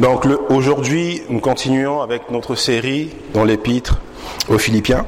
Donc 0.00 0.26
aujourd'hui, 0.48 1.20
nous 1.28 1.40
continuons 1.40 2.00
avec 2.00 2.30
notre 2.30 2.54
série 2.54 3.10
dans 3.34 3.44
l'épître 3.44 4.00
aux 4.48 4.56
Philippiens. 4.56 5.04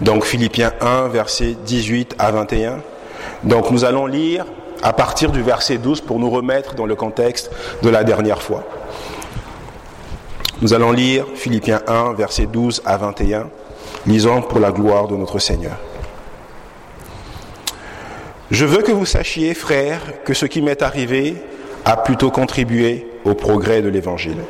Donc 0.00 0.24
Philippiens 0.24 0.72
1, 0.80 1.08
versets 1.08 1.54
18 1.66 2.16
à 2.18 2.30
21. 2.30 2.78
Donc 3.44 3.70
nous 3.70 3.84
allons 3.84 4.06
lire 4.06 4.46
à 4.82 4.94
partir 4.94 5.30
du 5.30 5.42
verset 5.42 5.76
12 5.76 6.00
pour 6.00 6.18
nous 6.18 6.30
remettre 6.30 6.74
dans 6.74 6.86
le 6.86 6.94
contexte 6.94 7.50
de 7.82 7.90
la 7.90 8.02
dernière 8.02 8.40
fois. 8.40 8.64
Nous 10.62 10.72
allons 10.72 10.92
lire 10.92 11.26
Philippiens 11.34 11.82
1, 11.86 12.14
versets 12.14 12.46
12 12.46 12.80
à 12.86 12.96
21. 12.96 13.50
Lisons 14.06 14.40
pour 14.40 14.58
la 14.58 14.72
gloire 14.72 15.06
de 15.06 15.16
notre 15.16 15.38
Seigneur. 15.38 15.76
Je 18.50 18.64
veux 18.64 18.80
que 18.80 18.92
vous 18.92 19.04
sachiez, 19.04 19.52
frères, 19.52 20.00
que 20.24 20.32
ce 20.32 20.46
qui 20.46 20.62
m'est 20.62 20.80
arrivé 20.80 21.36
a 21.86 21.96
plutôt 21.96 22.32
contribué 22.32 23.06
au 23.24 23.34
progrès 23.34 23.80
de 23.80 23.88
l'Évangile. 23.88 24.42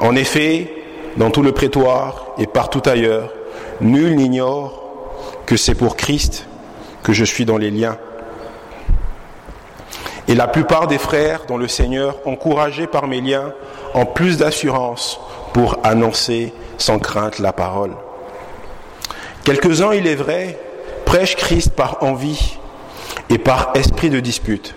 En 0.00 0.16
effet, 0.16 0.72
dans 1.18 1.30
tout 1.30 1.42
le 1.42 1.52
prétoire 1.52 2.28
et 2.38 2.46
partout 2.46 2.82
ailleurs, 2.86 3.30
nul 3.82 4.16
n'ignore 4.16 4.82
que 5.44 5.58
c'est 5.58 5.74
pour 5.74 5.96
Christ 5.96 6.46
que 7.02 7.12
je 7.12 7.24
suis 7.24 7.44
dans 7.44 7.58
les 7.58 7.70
liens. 7.70 7.98
Et 10.26 10.34
la 10.34 10.48
plupart 10.48 10.86
des 10.86 10.96
frères 10.96 11.42
dans 11.46 11.58
le 11.58 11.68
Seigneur, 11.68 12.16
encouragés 12.24 12.86
par 12.86 13.06
mes 13.06 13.20
liens, 13.20 13.52
ont 13.92 14.06
plus 14.06 14.38
d'assurance 14.38 15.20
pour 15.52 15.78
annoncer 15.84 16.54
sans 16.78 16.98
crainte 16.98 17.38
la 17.38 17.52
parole. 17.52 17.92
Quelques-uns, 19.44 19.92
il 19.92 20.06
est 20.06 20.14
vrai, 20.14 20.58
prêchent 21.04 21.36
Christ 21.36 21.74
par 21.74 22.02
envie 22.02 22.56
et 23.28 23.36
par 23.36 23.72
esprit 23.74 24.08
de 24.08 24.20
dispute, 24.20 24.74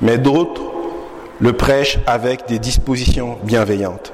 mais 0.00 0.18
d'autres 0.18 0.62
le 1.40 1.52
prêchent 1.52 1.98
avec 2.06 2.46
des 2.48 2.58
dispositions 2.58 3.38
bienveillantes. 3.42 4.12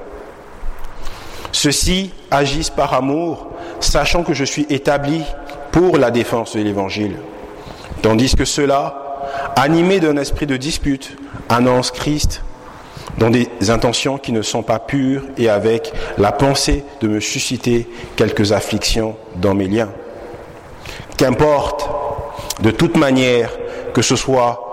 Ceux-ci 1.52 2.12
agissent 2.30 2.70
par 2.70 2.94
amour, 2.94 3.48
sachant 3.80 4.22
que 4.22 4.34
je 4.34 4.44
suis 4.44 4.66
établi 4.70 5.22
pour 5.70 5.98
la 5.98 6.10
défense 6.10 6.56
de 6.56 6.62
l'Évangile, 6.62 7.16
tandis 8.00 8.34
que 8.34 8.44
ceux-là, 8.44 8.98
animés 9.56 10.00
d'un 10.00 10.16
esprit 10.16 10.46
de 10.46 10.56
dispute, 10.56 11.16
annoncent 11.48 11.92
Christ 11.92 12.42
dans 13.18 13.30
des 13.30 13.48
intentions 13.68 14.18
qui 14.18 14.32
ne 14.32 14.42
sont 14.42 14.62
pas 14.62 14.78
pures 14.78 15.22
et 15.36 15.48
avec 15.48 15.92
la 16.18 16.32
pensée 16.32 16.84
de 17.00 17.08
me 17.08 17.20
susciter 17.20 17.88
quelques 18.16 18.52
afflictions 18.52 19.16
dans 19.36 19.54
mes 19.54 19.68
liens. 19.68 19.90
Qu'importe, 21.18 21.88
de 22.62 22.70
toute 22.70 22.96
manière, 22.96 23.50
que 23.92 24.02
ce 24.02 24.16
soit 24.16 24.71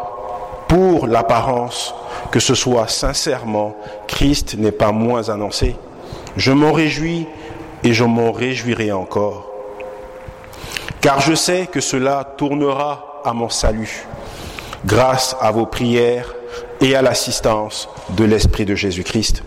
pour 0.70 1.08
l'apparence, 1.08 1.96
que 2.32 2.40
ce 2.40 2.54
soit 2.54 2.88
sincèrement, 2.88 3.76
Christ 4.08 4.56
n'est 4.56 4.72
pas 4.72 4.92
moins 4.92 5.30
annoncé. 5.30 5.76
Je 6.38 6.52
m'en 6.52 6.72
réjouis 6.72 7.26
et 7.84 7.92
je 7.92 8.04
m'en 8.04 8.32
réjouirai 8.32 8.92
encore. 8.92 9.52
Car 11.02 11.22
je 11.22 11.34
sais 11.34 11.68
que 11.68 11.82
cela 11.82 12.24
tournera 12.38 13.22
à 13.26 13.34
mon 13.34 13.50
salut, 13.50 14.06
grâce 14.86 15.36
à 15.42 15.52
vos 15.52 15.66
prières 15.66 16.36
et 16.82 16.96
à 16.96 17.02
l'assistance 17.02 17.90
de 18.12 18.24
l'Esprit 18.24 18.66
de 18.66 18.76
Jésus-Christ. 18.76 19.44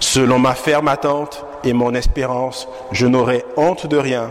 Selon 0.00 0.38
ma 0.38 0.54
ferme 0.54 0.88
attente 0.88 1.44
et 1.62 1.74
mon 1.74 1.94
espérance, 1.94 2.68
je 2.90 3.06
n'aurai 3.06 3.44
honte 3.58 3.86
de 3.86 3.98
rien, 3.98 4.30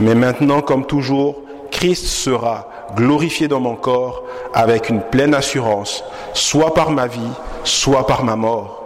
mais 0.00 0.16
maintenant 0.16 0.62
comme 0.62 0.84
toujours, 0.84 1.42
Christ 1.70 2.06
sera 2.06 2.68
glorifié 2.96 3.46
dans 3.46 3.60
mon 3.60 3.76
corps 3.76 4.24
avec 4.54 4.88
une 4.88 5.00
pleine 5.00 5.34
assurance, 5.34 6.04
soit 6.34 6.74
par 6.74 6.90
ma 6.90 7.06
vie, 7.06 7.20
soit 7.64 8.06
par 8.06 8.24
ma 8.24 8.36
mort. 8.36 8.82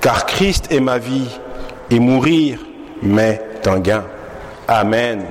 Car 0.00 0.26
Christ 0.26 0.72
est 0.72 0.80
ma 0.80 0.98
vie, 0.98 1.28
et 1.90 1.98
mourir 1.98 2.60
m'est 3.02 3.66
un 3.66 3.80
gain. 3.80 4.04
Amen. 4.68 5.26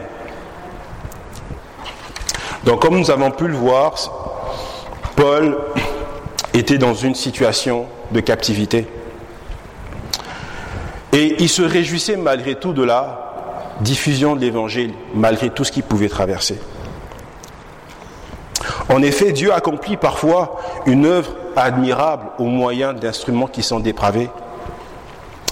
Donc 2.65 2.81
comme 2.81 2.99
nous 2.99 3.09
avons 3.09 3.31
pu 3.31 3.47
le 3.47 3.55
voir, 3.55 3.93
Paul 5.15 5.57
était 6.53 6.77
dans 6.77 6.93
une 6.93 7.15
situation 7.15 7.85
de 8.11 8.19
captivité. 8.19 8.87
Et 11.13 11.35
il 11.39 11.49
se 11.49 11.61
réjouissait 11.61 12.17
malgré 12.17 12.55
tout 12.55 12.73
de 12.73 12.83
la 12.83 13.77
diffusion 13.81 14.35
de 14.35 14.41
l'évangile, 14.41 14.93
malgré 15.15 15.49
tout 15.49 15.63
ce 15.63 15.71
qu'il 15.71 15.83
pouvait 15.83 16.09
traverser. 16.09 16.59
En 18.89 19.03
effet, 19.03 19.31
Dieu 19.31 19.53
accomplit 19.53 19.97
parfois 19.97 20.59
une 20.87 21.05
œuvre 21.05 21.31
admirable 21.55 22.29
au 22.39 22.45
moyen 22.45 22.93
d'instruments 22.93 23.47
qui 23.47 23.61
sont 23.61 23.79
dépravés. 23.79 24.29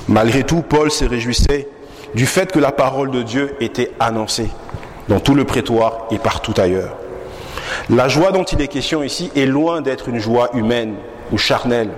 Malgré 0.08 0.44
tout, 0.44 0.64
Paul 0.64 0.90
se 0.90 1.06
réjouissait 1.06 1.70
du 2.16 2.26
fait 2.26 2.52
que 2.52 2.60
la 2.60 2.72
parole 2.72 3.12
de 3.12 3.22
Dieu 3.22 3.56
était 3.60 3.92
annoncée 4.00 4.50
dans 5.08 5.20
tout 5.20 5.36
le 5.36 5.46
prétoire 5.46 6.08
et 6.10 6.18
partout 6.18 6.54
ailleurs. 6.58 6.96
La 7.90 8.08
joie 8.08 8.32
dont 8.32 8.44
il 8.44 8.62
est 8.62 8.68
question 8.68 9.04
ici 9.04 9.32
est 9.36 9.46
loin 9.46 9.82
d'être 9.82 10.10
une 10.10 10.20
joie 10.20 10.50
humaine 10.54 10.96
ou 11.32 11.38
charnelle. 11.38 11.92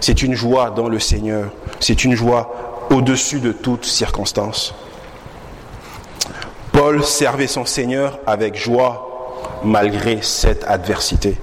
C'est 0.00 0.22
une 0.22 0.34
joie 0.34 0.70
dans 0.70 0.88
le 0.88 0.98
Seigneur. 0.98 1.50
C'est 1.80 2.04
une 2.04 2.14
joie 2.14 2.86
au-dessus 2.90 3.40
de 3.40 3.52
toute 3.52 3.84
circonstance. 3.84 4.74
Paul 6.72 7.04
servait 7.04 7.46
son 7.46 7.64
Seigneur 7.64 8.20
avec 8.26 8.56
joie 8.56 9.07
malgré 9.64 10.22
cette 10.22 10.64
adversité. 10.64 11.38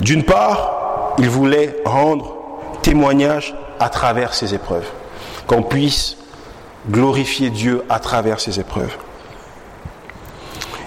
D'une 0.00 0.24
part, 0.24 1.14
il 1.18 1.28
voulait 1.28 1.76
rendre 1.84 2.36
témoignage 2.82 3.54
à 3.78 3.88
travers 3.88 4.34
ces 4.34 4.54
épreuves, 4.54 4.88
qu'on 5.46 5.62
puisse 5.62 6.16
glorifier 6.90 7.50
Dieu 7.50 7.82
à 7.88 7.98
travers 7.98 8.40
ces 8.40 8.58
épreuves. 8.58 8.96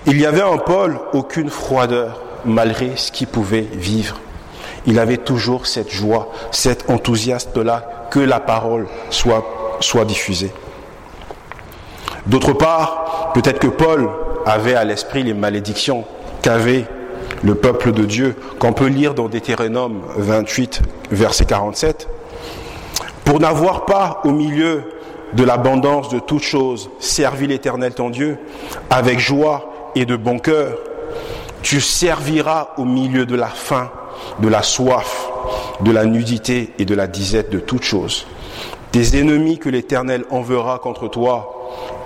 Il 0.06 0.20
y 0.20 0.26
avait 0.26 0.44
en 0.44 0.58
Paul 0.58 1.00
aucune 1.14 1.50
froideur 1.50 2.22
malgré 2.46 2.96
ce 2.96 3.12
qu'il 3.12 3.28
pouvait 3.28 3.68
vivre. 3.74 4.18
Il 4.86 5.00
avait 5.00 5.18
toujours 5.18 5.66
cette 5.66 5.90
joie, 5.90 6.32
cet 6.52 6.90
enthousiasme-là 6.90 8.08
que 8.12 8.20
la 8.20 8.40
parole 8.40 8.88
soit, 9.10 9.44
soit 9.80 10.06
diffusée. 10.06 10.52
D'autre 12.28 12.54
part, 12.54 13.32
peut-être 13.34 13.60
que 13.60 13.68
Paul 13.68 14.10
avait 14.46 14.76
à 14.76 14.84
l'esprit 14.84 15.24
les 15.24 15.34
malédictions 15.34 16.06
qu'avait 16.42 16.86
le 17.44 17.56
peuple 17.56 17.92
de 17.92 18.06
Dieu, 18.06 18.36
qu'on 18.60 18.74
peut 18.74 18.88
lire 18.88 19.14
dans 19.14 19.28
Deutéronome 19.28 20.02
28, 20.18 20.82
verset 21.12 21.46
47. 21.46 22.08
Pour 23.24 23.40
n'avoir 23.40 23.86
pas 23.86 24.22
au 24.24 24.32
milieu 24.32 24.84
de 25.34 25.44
l'abondance 25.44 26.10
de 26.10 26.20
toutes 26.20 26.44
choses 26.44 26.90
servi 27.00 27.48
l'Éternel 27.48 27.94
ton 27.94 28.10
Dieu 28.10 28.38
avec 28.90 29.20
joie 29.20 29.92
et 29.96 30.06
de 30.06 30.16
bon 30.16 30.40
cœur, 30.40 30.78
tu 31.62 31.82
serviras 31.82 32.70
au 32.78 32.86
milieu 32.86 33.26
de 33.26 33.36
la 33.36 33.48
faim, 33.48 33.90
de 34.40 34.48
la 34.48 34.62
soif, 34.62 35.28
de 35.82 35.92
la 35.92 36.06
nudité 36.06 36.74
et 36.78 36.86
de 36.86 36.96
la 36.96 37.08
disette 37.08 37.50
de 37.50 37.60
toutes 37.60 37.84
choses. 37.84 38.28
Tes 38.92 39.20
ennemis 39.20 39.58
que 39.58 39.70
l'Éternel 39.70 40.24
enverra 40.30 40.80
contre 40.80 41.08
toi, 41.08 41.55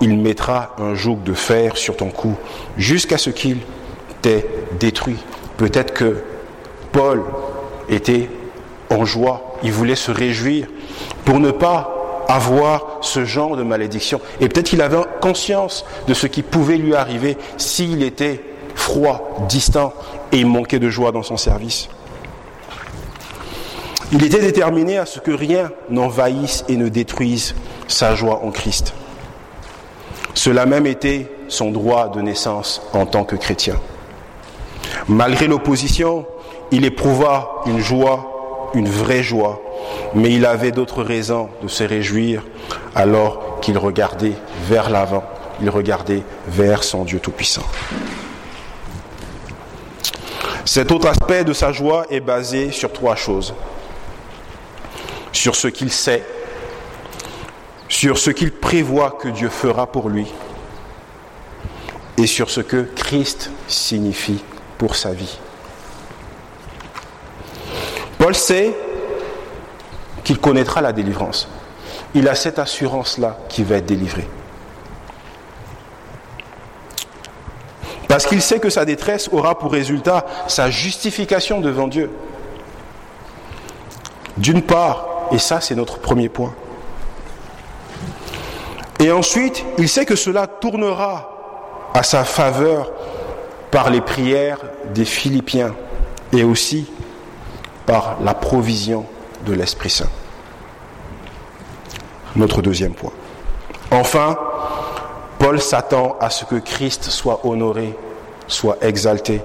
il 0.00 0.18
mettra 0.18 0.74
un 0.78 0.94
joug 0.94 1.18
de 1.24 1.34
fer 1.34 1.76
sur 1.76 1.96
ton 1.96 2.10
cou, 2.10 2.34
jusqu'à 2.76 3.18
ce 3.18 3.30
qu'il 3.30 3.58
t'ait 4.22 4.46
détruit. 4.78 5.18
Peut-être 5.56 5.92
que 5.92 6.22
Paul 6.92 7.22
était 7.88 8.30
en 8.90 9.04
joie, 9.04 9.56
il 9.62 9.72
voulait 9.72 9.94
se 9.94 10.10
réjouir 10.10 10.66
pour 11.24 11.38
ne 11.38 11.50
pas 11.50 12.24
avoir 12.28 12.98
ce 13.00 13.24
genre 13.24 13.56
de 13.56 13.62
malédiction. 13.62 14.20
Et 14.40 14.48
peut-être 14.48 14.66
qu'il 14.66 14.82
avait 14.82 14.98
conscience 15.20 15.84
de 16.06 16.14
ce 16.14 16.26
qui 16.26 16.42
pouvait 16.42 16.76
lui 16.76 16.94
arriver 16.94 17.36
s'il 17.56 18.02
était 18.02 18.42
froid, 18.74 19.46
distant 19.48 19.92
et 20.32 20.44
manquait 20.44 20.78
de 20.78 20.88
joie 20.88 21.12
dans 21.12 21.22
son 21.22 21.36
service. 21.36 21.88
Il 24.12 24.24
était 24.24 24.40
déterminé 24.40 24.98
à 24.98 25.06
ce 25.06 25.20
que 25.20 25.30
rien 25.30 25.70
n'envahisse 25.88 26.64
et 26.68 26.76
ne 26.76 26.88
détruise 26.88 27.54
sa 27.86 28.14
joie 28.14 28.40
en 28.44 28.50
Christ. 28.50 28.92
Cela 30.40 30.64
même 30.64 30.86
était 30.86 31.30
son 31.48 31.70
droit 31.70 32.08
de 32.08 32.22
naissance 32.22 32.80
en 32.94 33.04
tant 33.04 33.24
que 33.24 33.36
chrétien. 33.36 33.78
Malgré 35.06 35.46
l'opposition, 35.46 36.24
il 36.70 36.86
éprouva 36.86 37.60
une 37.66 37.80
joie, 37.80 38.70
une 38.72 38.88
vraie 38.88 39.22
joie, 39.22 39.60
mais 40.14 40.32
il 40.32 40.46
avait 40.46 40.72
d'autres 40.72 41.02
raisons 41.02 41.50
de 41.62 41.68
se 41.68 41.84
réjouir 41.84 42.42
alors 42.94 43.60
qu'il 43.60 43.76
regardait 43.76 44.32
vers 44.66 44.88
l'avant, 44.88 45.24
il 45.60 45.68
regardait 45.68 46.22
vers 46.48 46.84
son 46.84 47.04
Dieu 47.04 47.20
Tout-Puissant. 47.20 47.66
Cet 50.64 50.90
autre 50.90 51.08
aspect 51.08 51.44
de 51.44 51.52
sa 51.52 51.70
joie 51.70 52.06
est 52.08 52.20
basé 52.20 52.70
sur 52.70 52.90
trois 52.94 53.14
choses. 53.14 53.52
Sur 55.32 55.54
ce 55.54 55.68
qu'il 55.68 55.92
sait, 55.92 56.24
sur 57.90 58.18
ce 58.18 58.30
qu'il 58.30 58.52
prévoit 58.52 59.10
que 59.10 59.28
Dieu 59.28 59.50
fera 59.50 59.88
pour 59.88 60.08
lui 60.08 60.26
et 62.16 62.26
sur 62.26 62.48
ce 62.48 62.60
que 62.60 62.88
Christ 62.94 63.50
signifie 63.66 64.42
pour 64.78 64.94
sa 64.94 65.12
vie. 65.12 65.38
Paul 68.16 68.34
sait 68.34 68.74
qu'il 70.22 70.38
connaîtra 70.38 70.80
la 70.80 70.92
délivrance. 70.92 71.48
Il 72.14 72.28
a 72.28 72.34
cette 72.36 72.60
assurance-là 72.60 73.38
qu'il 73.48 73.64
va 73.64 73.76
être 73.76 73.86
délivré. 73.86 74.26
Parce 78.06 78.24
qu'il 78.24 78.40
sait 78.40 78.60
que 78.60 78.70
sa 78.70 78.84
détresse 78.84 79.28
aura 79.32 79.58
pour 79.58 79.72
résultat 79.72 80.26
sa 80.46 80.70
justification 80.70 81.60
devant 81.60 81.88
Dieu. 81.88 82.10
D'une 84.36 84.62
part, 84.62 85.28
et 85.32 85.38
ça 85.38 85.60
c'est 85.60 85.74
notre 85.74 85.98
premier 85.98 86.28
point. 86.28 86.54
Et 89.00 89.10
ensuite, 89.10 89.64
il 89.78 89.88
sait 89.88 90.04
que 90.04 90.14
cela 90.14 90.46
tournera 90.46 91.30
à 91.94 92.02
sa 92.02 92.22
faveur 92.24 92.92
par 93.70 93.88
les 93.88 94.02
prières 94.02 94.58
des 94.92 95.06
Philippiens 95.06 95.74
et 96.32 96.44
aussi 96.44 96.86
par 97.86 98.18
la 98.22 98.34
provision 98.34 99.06
de 99.46 99.54
l'Esprit 99.54 99.88
Saint. 99.88 100.10
Notre 102.36 102.60
deuxième 102.60 102.92
point. 102.92 103.12
Enfin, 103.90 104.38
Paul 105.38 105.60
s'attend 105.60 106.16
à 106.20 106.28
ce 106.28 106.44
que 106.44 106.56
Christ 106.56 107.04
soit 107.04 107.46
honoré, 107.46 107.96
soit 108.48 108.76
exalté, 108.82 109.40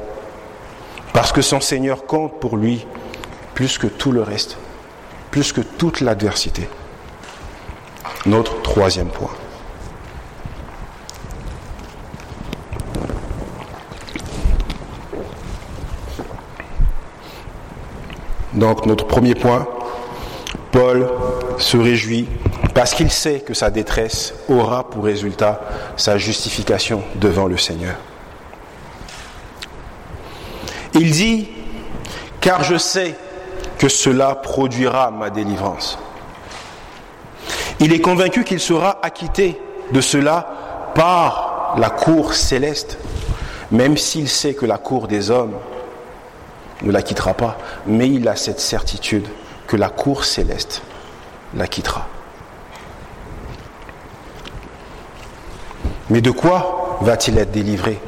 parce 1.13 1.31
que 1.31 1.41
son 1.41 1.61
Seigneur 1.61 2.05
compte 2.05 2.41
pour 2.41 2.57
lui 2.57 2.85
plus 3.53 3.77
que 3.77 3.87
tout 3.87 4.11
le 4.11 4.21
reste, 4.21 4.57
plus 5.31 5.53
que 5.53 5.61
toute 5.61 6.01
l'adversité. 6.01 6.67
Notre 8.25 8.61
troisième 8.61 9.07
point. 9.07 9.31
Donc 18.55 18.85
notre 18.85 19.05
premier 19.05 19.35
point, 19.35 19.67
Paul 20.71 21.09
se 21.57 21.77
réjouit 21.77 22.27
parce 22.73 22.93
qu'il 22.93 23.11
sait 23.11 23.41
que 23.41 23.53
sa 23.53 23.69
détresse 23.69 24.33
aura 24.49 24.89
pour 24.89 25.03
résultat 25.03 25.61
sa 25.97 26.17
justification 26.17 27.03
devant 27.15 27.47
le 27.47 27.57
Seigneur. 27.57 27.95
Il 30.93 31.11
dit, 31.11 31.49
car 32.39 32.63
je 32.63 32.77
sais 32.77 33.15
que 33.77 33.89
cela 33.89 34.35
produira 34.35 35.11
ma 35.11 35.29
délivrance. 35.29 35.99
Il 37.81 37.91
est 37.91 37.99
convaincu 37.99 38.45
qu'il 38.45 38.61
sera 38.61 38.99
acquitté 39.01 39.59
de 39.91 39.99
cela 39.99 40.91
par 40.95 41.75
la 41.77 41.89
cour 41.89 42.33
céleste, 42.33 42.97
même 43.71 43.97
s'il 43.97 44.29
sait 44.29 44.53
que 44.53 44.65
la 44.65 44.77
cour 44.77 45.07
des 45.07 45.29
hommes 45.29 45.55
ne 46.81 46.91
la 46.91 47.01
quittera 47.01 47.33
pas, 47.33 47.57
mais 47.85 48.09
il 48.09 48.27
a 48.27 48.35
cette 48.35 48.59
certitude 48.59 49.27
que 49.67 49.77
la 49.77 49.89
cour 49.89 50.25
céleste 50.25 50.81
la 51.55 51.67
quittera. 51.67 52.07
Mais 56.09 56.21
de 56.21 56.31
quoi 56.31 56.99
va-t-il 57.01 57.37
être 57.37 57.51
délivré? 57.51 57.99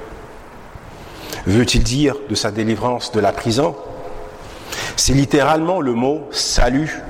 Veut-il 1.47 1.83
dire 1.83 2.15
de 2.29 2.35
sa 2.35 2.51
délivrance 2.51 3.11
de 3.11 3.19
la 3.19 3.31
prison? 3.31 3.75
C'est 4.95 5.13
littéralement 5.13 5.81
le 5.81 5.93
mot 5.93 6.27
salut. 6.31 7.01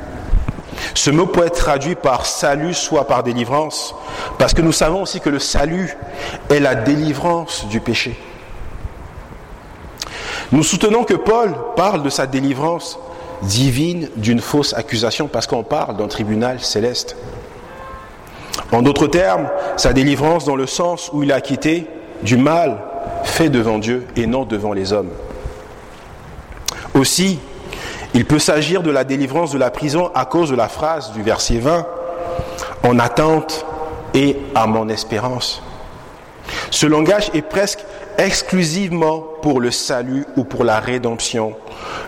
Ce 0.94 1.09
mot 1.09 1.25
peut 1.25 1.45
être 1.45 1.57
traduit 1.57 1.95
par 1.95 2.25
salut, 2.25 2.74
soit 2.74 3.07
par 3.07 3.24
délivrance, 3.24 3.95
parce 4.38 4.54
que 4.54 4.62
nous 4.62 4.71
savons 4.71 5.01
aussi 5.01 5.19
que 5.19 5.30
le 5.30 5.39
salut 5.39 5.95
est 6.50 6.59
la 6.59 6.75
délivrance 6.75 7.65
du 7.68 7.80
péché. 7.80 8.18
Nous 10.51 10.63
soutenons 10.63 11.03
que 11.03 11.13
Paul 11.13 11.53
parle 11.75 12.03
de 12.03 12.09
sa 12.09 12.25
délivrance 12.25 12.99
divine 13.41 14.09
d'une 14.15 14.39
fausse 14.39 14.73
accusation 14.73 15.27
parce 15.27 15.45
qu'on 15.45 15.63
parle 15.63 15.97
d'un 15.97 16.07
tribunal 16.07 16.59
céleste. 16.61 17.17
En 18.71 18.81
d'autres 18.81 19.07
termes, 19.07 19.49
sa 19.75 19.94
délivrance 19.94 20.45
dans 20.45 20.55
le 20.55 20.65
sens 20.65 21.09
où 21.13 21.23
il 21.23 21.31
a 21.31 21.41
quitté 21.41 21.88
du 22.23 22.38
mal 22.38 22.77
fait 23.23 23.49
devant 23.49 23.77
Dieu 23.77 24.07
et 24.15 24.25
non 24.25 24.45
devant 24.45 24.73
les 24.73 24.94
hommes. 24.94 25.11
Aussi, 26.94 27.39
il 28.13 28.25
peut 28.25 28.39
s'agir 28.39 28.81
de 28.81 28.89
la 28.89 29.03
délivrance 29.03 29.51
de 29.51 29.57
la 29.57 29.69
prison 29.69 30.11
à 30.15 30.25
cause 30.25 30.49
de 30.49 30.55
la 30.55 30.69
phrase 30.69 31.11
du 31.11 31.21
verset 31.21 31.59
20, 31.59 31.85
en 32.83 32.99
attente 32.99 33.65
et 34.13 34.38
à 34.55 34.65
mon 34.65 34.89
espérance. 34.89 35.61
Ce 36.71 36.85
langage 36.85 37.29
est 37.33 37.41
presque 37.41 37.79
exclusivement 38.17 39.23
pour 39.41 39.61
le 39.61 39.71
salut 39.71 40.25
ou 40.35 40.43
pour 40.43 40.63
la 40.63 40.79
rédemption, 40.79 41.55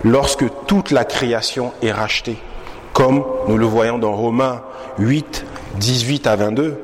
lorsque 0.03 0.45
toute 0.65 0.91
la 0.91 1.05
création 1.05 1.71
est 1.81 1.91
rachetée, 1.91 2.37
comme 2.93 3.23
nous 3.47 3.57
le 3.57 3.65
voyons 3.65 3.97
dans 3.97 4.13
Romains 4.13 4.61
8, 4.97 5.45
18 5.75 6.27
à 6.27 6.35
22. 6.35 6.77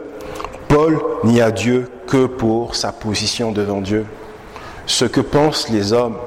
Paul 0.68 1.00
n'y 1.24 1.42
a 1.42 1.52
Dieu 1.52 1.90
que 2.08 2.26
pour 2.26 2.76
sa 2.76 2.92
position 2.92 3.52
devant 3.52 3.82
Dieu. 3.82 4.06
Ce 4.86 5.06
que 5.06 5.22
pensent 5.22 5.70
les 5.70 5.94
hommes 5.94 6.18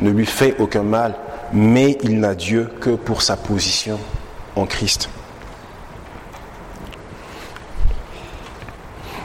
ne 0.00 0.10
lui 0.10 0.26
fait 0.26 0.56
aucun 0.58 0.82
mal, 0.82 1.14
mais 1.52 1.98
il 2.02 2.18
n'a 2.20 2.34
Dieu 2.34 2.68
que 2.80 2.90
pour 2.90 3.22
sa 3.22 3.36
position 3.36 3.98
en 4.56 4.66
Christ. 4.66 5.08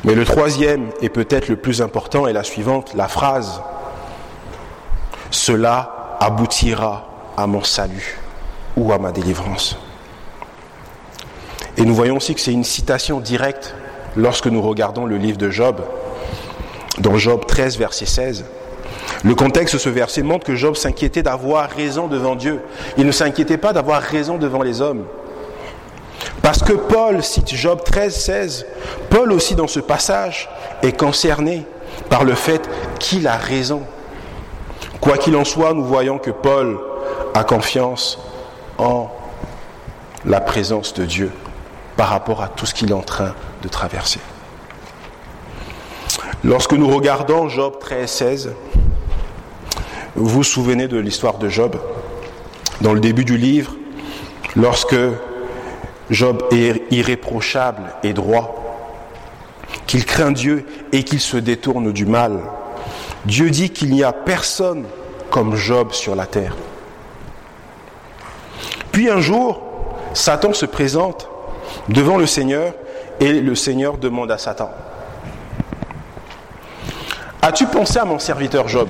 Mais 0.04 0.16
le 0.16 0.26
troisième, 0.26 0.90
et 1.02 1.10
peut-être 1.10 1.48
le 1.48 1.56
plus 1.56 1.82
important, 1.82 2.28
est 2.28 2.34
la 2.34 2.44
suivante, 2.44 2.94
la 2.96 3.08
phrase. 3.08 3.62
Cela 5.32 6.18
aboutira 6.20 7.08
à 7.36 7.48
mon 7.48 7.64
salut 7.64 8.18
ou 8.76 8.92
à 8.92 8.98
ma 8.98 9.12
délivrance. 9.12 9.78
Et 11.78 11.86
nous 11.86 11.94
voyons 11.94 12.18
aussi 12.18 12.34
que 12.34 12.42
c'est 12.42 12.54
une 12.54 12.64
citation 12.64 13.20
directe 13.20 13.76
lorsque 14.16 14.48
nous 14.48 14.62
regardons 14.62 15.06
le 15.06 15.18
livre 15.18 15.38
de 15.38 15.50
Job, 15.50 15.82
dans 17.00 17.18
Job 17.18 17.46
13, 17.46 17.78
verset 17.78 18.06
16. 18.06 18.46
Le 19.24 19.36
contexte 19.36 19.76
de 19.76 19.80
ce 19.80 19.90
verset 19.90 20.24
montre 20.24 20.46
que 20.46 20.56
Job 20.56 20.76
s'inquiétait 20.76 21.24
d'avoir 21.24 21.70
raison 21.70 22.08
devant 22.08 22.36
Dieu. 22.36 22.62
Il 22.98 23.06
ne 23.06 23.12
s'inquiétait 23.12 23.58
pas 23.58 23.74
d'avoir 23.74 24.02
raison 24.02 24.38
devant 24.38 24.62
les 24.62 24.82
hommes. 24.82 25.06
Parce 26.42 26.64
que 26.64 26.74
Paul 26.74 27.24
cite 27.24 27.54
Job 27.54 27.82
13, 27.84 28.16
16. 28.16 28.66
Paul 29.10 29.32
aussi 29.32 29.56
dans 29.56 29.68
ce 29.68 29.80
passage 29.80 30.50
est 30.82 30.98
concerné 30.98 31.66
par 32.10 32.24
le 32.24 32.36
fait 32.36 32.70
qu'il 33.00 33.28
a 33.28 33.38
raison. 33.38 33.84
Quoi 35.02 35.18
qu'il 35.18 35.36
en 35.36 35.44
soit, 35.44 35.74
nous 35.74 35.84
voyons 35.84 36.18
que 36.18 36.32
Paul 36.32 36.80
a 37.34 37.44
confiance 37.44 38.20
en 38.78 39.10
la 40.26 40.42
présence 40.42 40.94
de 40.94 41.06
Dieu 41.06 41.32
par 41.96 42.10
rapport 42.10 42.42
à 42.42 42.48
tout 42.48 42.66
ce 42.66 42.74
qu'il 42.74 42.92
est 42.92 42.96
en 42.96 43.02
train 43.02 43.34
de 43.62 43.68
traverser. 43.68 44.20
Lorsque 46.44 46.74
nous 46.74 46.88
regardons 46.88 47.50
Job 47.50 47.80
13, 47.80 48.10
16, 48.10 48.52
vous 50.16 50.28
vous 50.28 50.44
souvenez 50.44 50.88
de 50.88 50.98
l'histoire 50.98 51.38
de 51.38 51.50
Job 51.50 51.76
Dans 52.82 52.94
le 52.94 53.00
début 53.00 53.26
du 53.26 53.38
livre, 53.38 53.74
lorsque 54.56 54.96
Job 56.10 56.44
est 56.52 56.84
irréprochable 56.92 57.84
et 58.04 58.14
droit, 58.14 58.64
qu'il 59.88 60.06
craint 60.06 60.32
Dieu 60.32 60.66
et 60.92 61.04
qu'il 61.04 61.20
se 61.20 61.38
détourne 61.38 61.92
du 61.92 62.06
mal. 62.06 62.40
Dieu 63.26 63.50
dit 63.50 63.70
qu'il 63.72 63.92
n'y 63.92 64.04
a 64.04 64.14
personne 64.14 64.86
comme 65.30 65.56
Job 65.56 65.92
sur 65.92 66.16
la 66.16 66.26
terre. 66.26 66.56
Puis 68.92 69.10
un 69.10 69.20
jour, 69.20 69.62
Satan 70.14 70.54
se 70.54 70.66
présente 70.66 71.30
devant 71.90 72.18
le 72.18 72.26
Seigneur 72.26 72.74
et 73.20 73.34
le 73.34 73.56
Seigneur 73.56 73.98
demande 73.98 74.32
à 74.32 74.38
Satan, 74.38 74.72
As-tu 77.42 77.66
pensé 77.68 77.98
à 77.98 78.04
mon 78.04 78.20
serviteur 78.20 78.68
Job 78.68 78.90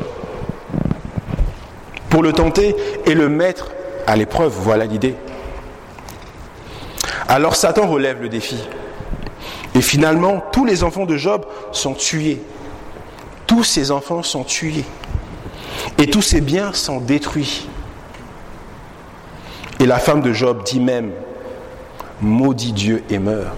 pour 2.10 2.24
le 2.24 2.34
tenter 2.34 2.76
et 3.06 3.14
le 3.14 3.30
mettre 3.30 3.72
à 4.08 4.16
l'épreuve? 4.16 4.52
Voilà 4.52 4.86
l'idée. 4.86 5.16
Alors 7.28 7.56
Satan 7.56 7.88
relève 7.88 8.22
le 8.22 8.30
défi. 8.30 8.58
Et 9.76 9.82
finalement, 9.82 10.44
tous 10.52 10.66
les 10.66 10.84
enfants 10.84 11.06
de 11.06 11.18
Job 11.18 11.46
sont 11.72 11.94
tués. 11.94 12.42
Tous 13.46 13.64
ses 13.64 13.92
enfants 13.92 14.24
sont 14.24 14.44
tués. 14.44 14.86
Et 15.98 16.08
tous 16.08 16.22
ses 16.22 16.42
biens 16.42 16.74
sont 16.74 17.00
détruits. 17.00 17.68
Et 19.80 19.86
la 19.86 20.00
femme 20.00 20.22
de 20.22 20.34
Job 20.34 20.64
dit 20.64 20.80
même, 20.80 21.12
maudit 22.22 22.74
Dieu 22.74 23.04
et 23.10 23.20
meurt. 23.20 23.56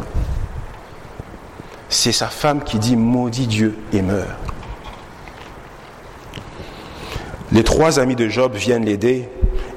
C'est 1.88 2.12
sa 2.12 2.28
femme 2.28 2.64
qui 2.64 2.78
dit, 2.78 2.96
maudit 2.96 3.48
Dieu 3.48 3.78
et 3.94 4.02
meurt. 4.02 4.28
Les 7.52 7.64
trois 7.64 8.00
amis 8.00 8.16
de 8.16 8.28
Job 8.28 8.56
viennent 8.56 8.86
l'aider 8.86 9.28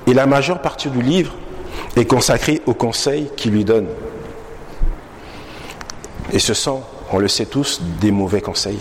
et 0.07 0.13
la 0.13 0.27
majeure 0.27 0.61
partie 0.61 0.91
du 0.91 1.01
livre 1.01 1.33
est 1.97 2.05
consacré 2.05 2.63
aux 2.67 2.75
conseils 2.75 3.31
qu'il 3.37 3.53
lui 3.53 3.65
donne. 3.65 3.89
Et 6.33 6.39
ce 6.39 6.55
sont, 6.55 6.83
on 7.13 7.19
le 7.19 7.29
sait 7.29 7.47
tous, 7.47 7.81
des 8.01 8.11
mauvais 8.11 8.41
conseils. 8.41 8.79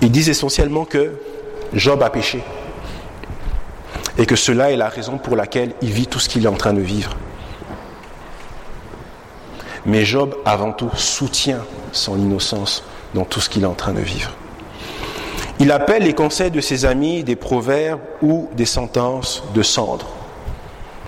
Ils 0.00 0.10
disent 0.10 0.30
essentiellement 0.30 0.84
que 0.84 1.12
Job 1.72 2.02
a 2.02 2.10
péché. 2.10 2.42
et 4.18 4.26
que 4.26 4.36
cela 4.36 4.70
est 4.70 4.76
la 4.76 4.88
raison 4.88 5.16
pour 5.16 5.34
laquelle 5.34 5.72
il 5.80 5.92
vit 5.92 6.06
tout 6.06 6.18
ce 6.18 6.28
qu'il 6.28 6.44
est 6.44 6.48
en 6.48 6.56
train 6.56 6.74
de 6.74 6.80
vivre. 6.80 7.16
Mais 9.86 10.04
Job, 10.04 10.36
avant 10.44 10.72
tout, 10.72 10.90
soutient 10.94 11.64
son 11.92 12.18
innocence 12.18 12.84
dans 13.14 13.24
tout 13.24 13.40
ce 13.40 13.48
qu'il 13.48 13.62
est 13.62 13.66
en 13.66 13.74
train 13.74 13.92
de 13.92 14.00
vivre. 14.00 14.32
Il 15.58 15.72
appelle 15.72 16.02
les 16.02 16.12
conseils 16.12 16.50
de 16.50 16.60
ses 16.60 16.84
amis 16.84 17.24
des 17.24 17.36
proverbes 17.36 18.00
ou 18.20 18.48
des 18.56 18.66
sentences 18.66 19.42
de 19.54 19.62
cendre, 19.62 20.06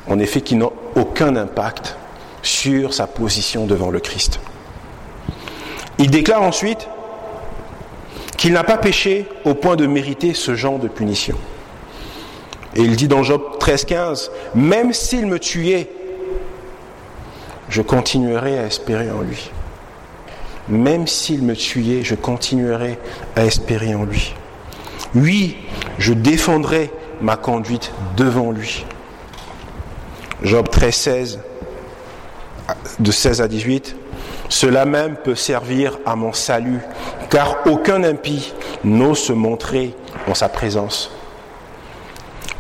en 0.09 0.19
effet 0.19 0.41
qui 0.41 0.57
n'ont 0.57 0.73
aucun 0.97 1.37
impact 1.37 1.97
sur 2.43 2.93
sa 2.95 3.07
position 3.07 3.67
devant 3.67 3.91
le 3.91 4.01
Christ. 4.01 4.41
Il 5.99 6.11
déclare 6.11 6.43
ensuite 6.43 6.89
qu'il 8.37 8.53
n'a 8.53 8.65
pas 8.65 8.77
péché 8.77 9.27
au 9.45 9.55
point 9.55 9.77
de 9.77 9.87
mériter 9.87 10.35
ce 10.35 10.55
genre 10.55 10.79
de 10.79 10.89
punition. 10.89 11.37
Et 12.75 12.81
il 12.81 12.97
dit 12.97 13.09
dans 13.09 13.23
Job 13.23 13.43
13,15, 13.61 14.31
même 14.55 14.93
s'il 14.93 15.27
me 15.27 15.39
tuait, 15.39 15.89
je 17.69 17.83
continuerai 17.83 18.59
à 18.59 18.67
espérer 18.67 19.11
en 19.11 19.21
lui. 19.21 19.51
Même 20.69 21.07
s'il 21.07 21.43
me 21.43 21.55
tuait, 21.55 22.03
je 22.03 22.15
continuerai 22.15 22.99
à 23.37 23.45
espérer 23.45 23.95
en 23.95 24.05
lui. 24.05 24.35
Oui, 25.15 25.57
je 25.99 26.13
défendrai 26.13 26.91
ma 27.21 27.37
conduite 27.37 27.93
devant 28.17 28.51
lui. 28.51 28.85
Job 30.43 30.69
13, 30.69 31.39
de 32.99 33.13
16 33.13 33.41
à 33.41 33.49
18, 33.49 33.95
cela 34.49 34.85
même 34.85 35.17
peut 35.17 35.37
servir 35.37 35.99
à 36.05 36.17
mon 36.17 36.33
salut, 36.33 36.81
car 37.31 37.59
aucun 37.67 38.03
impie 38.03 38.53
n'ose 38.83 39.19
se 39.19 39.33
montrer 39.33 39.95
en 40.27 40.35
sa 40.35 40.49
présence. 40.49 41.13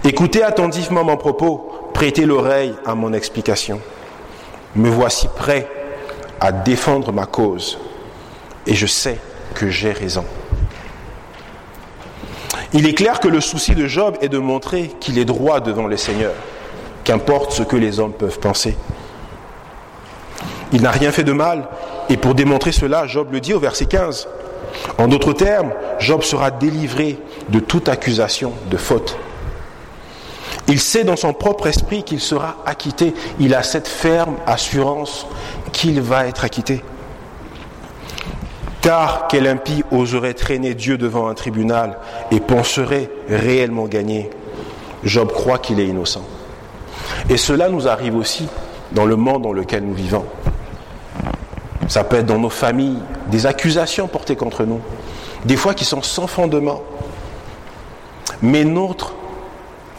Écoutez 0.04 0.44
attentivement 0.44 1.02
mon 1.02 1.16
propos, 1.16 1.90
prêtez 1.92 2.24
l'oreille 2.24 2.74
à 2.86 2.94
mon 2.94 3.12
explication. 3.12 3.80
Me 4.76 4.88
voici 4.88 5.26
prêt 5.36 5.68
à 6.40 6.52
défendre 6.52 7.12
ma 7.12 7.26
cause, 7.26 7.78
et 8.64 8.74
je 8.74 8.86
sais 8.86 9.18
que 9.54 9.70
j'ai 9.70 9.92
raison. 9.92 10.24
Il 12.72 12.86
est 12.86 12.94
clair 12.94 13.18
que 13.18 13.28
le 13.28 13.40
souci 13.40 13.74
de 13.74 13.86
Job 13.88 14.16
est 14.22 14.28
de 14.28 14.38
montrer 14.38 14.92
qu'il 15.00 15.18
est 15.18 15.24
droit 15.24 15.60
devant 15.60 15.88
le 15.88 15.96
Seigneur, 15.96 16.32
qu'importe 17.04 17.52
ce 17.52 17.62
que 17.62 17.76
les 17.76 18.00
hommes 18.00 18.12
peuvent 18.12 18.38
penser. 18.38 18.76
Il 20.72 20.82
n'a 20.82 20.90
rien 20.90 21.12
fait 21.12 21.24
de 21.24 21.32
mal, 21.32 21.68
et 22.08 22.16
pour 22.16 22.34
démontrer 22.34 22.72
cela, 22.72 23.06
Job 23.06 23.28
le 23.32 23.40
dit 23.40 23.54
au 23.54 23.60
verset 23.60 23.86
15. 23.86 24.28
En 24.98 25.08
d'autres 25.08 25.32
termes, 25.32 25.72
Job 25.98 26.22
sera 26.22 26.50
délivré 26.50 27.18
de 27.48 27.60
toute 27.60 27.88
accusation 27.88 28.52
de 28.70 28.76
faute. 28.76 29.18
Il 30.68 30.80
sait 30.80 31.04
dans 31.04 31.16
son 31.16 31.34
propre 31.34 31.66
esprit 31.66 32.02
qu'il 32.02 32.20
sera 32.20 32.56
acquitté. 32.64 33.14
Il 33.40 33.54
a 33.54 33.62
cette 33.62 33.88
ferme 33.88 34.36
assurance 34.46 35.26
qu'il 35.72 36.00
va 36.00 36.26
être 36.26 36.44
acquitté. 36.44 36.82
Car 38.80 39.26
quel 39.28 39.46
impie 39.46 39.84
oserait 39.90 40.34
traîner 40.34 40.74
Dieu 40.74 40.98
devant 40.98 41.28
un 41.28 41.34
tribunal 41.34 41.98
et 42.30 42.40
penserait 42.40 43.10
réellement 43.28 43.84
gagner? 43.84 44.30
Job 45.04 45.32
croit 45.32 45.58
qu'il 45.58 45.78
est 45.78 45.86
innocent. 45.86 46.24
Et 47.28 47.36
cela 47.36 47.68
nous 47.68 47.88
arrive 47.88 48.16
aussi 48.16 48.48
dans 48.92 49.06
le 49.06 49.16
monde 49.16 49.42
dans 49.42 49.52
lequel 49.52 49.84
nous 49.84 49.94
vivons. 49.94 50.24
Ça 51.88 52.04
peut 52.04 52.16
être 52.16 52.26
dans 52.26 52.38
nos 52.38 52.50
familles, 52.50 52.98
des 53.28 53.46
accusations 53.46 54.08
portées 54.08 54.36
contre 54.36 54.64
nous, 54.64 54.80
des 55.44 55.56
fois 55.56 55.74
qui 55.74 55.84
sont 55.84 56.02
sans 56.02 56.26
fondement. 56.26 56.82
Mais 58.40 58.64
notre 58.64 59.14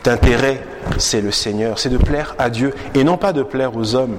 intérêt, 0.06 0.63
c'est 0.98 1.22
le 1.22 1.32
Seigneur, 1.32 1.80
c'est 1.80 1.89
de 1.89 1.98
plaire 1.98 2.36
à 2.38 2.50
Dieu 2.50 2.74
et 2.94 3.03
non 3.03 3.18
pas 3.18 3.34
de 3.34 3.44
plaire 3.44 3.75
aux 3.75 3.96
hommes. 3.96 4.18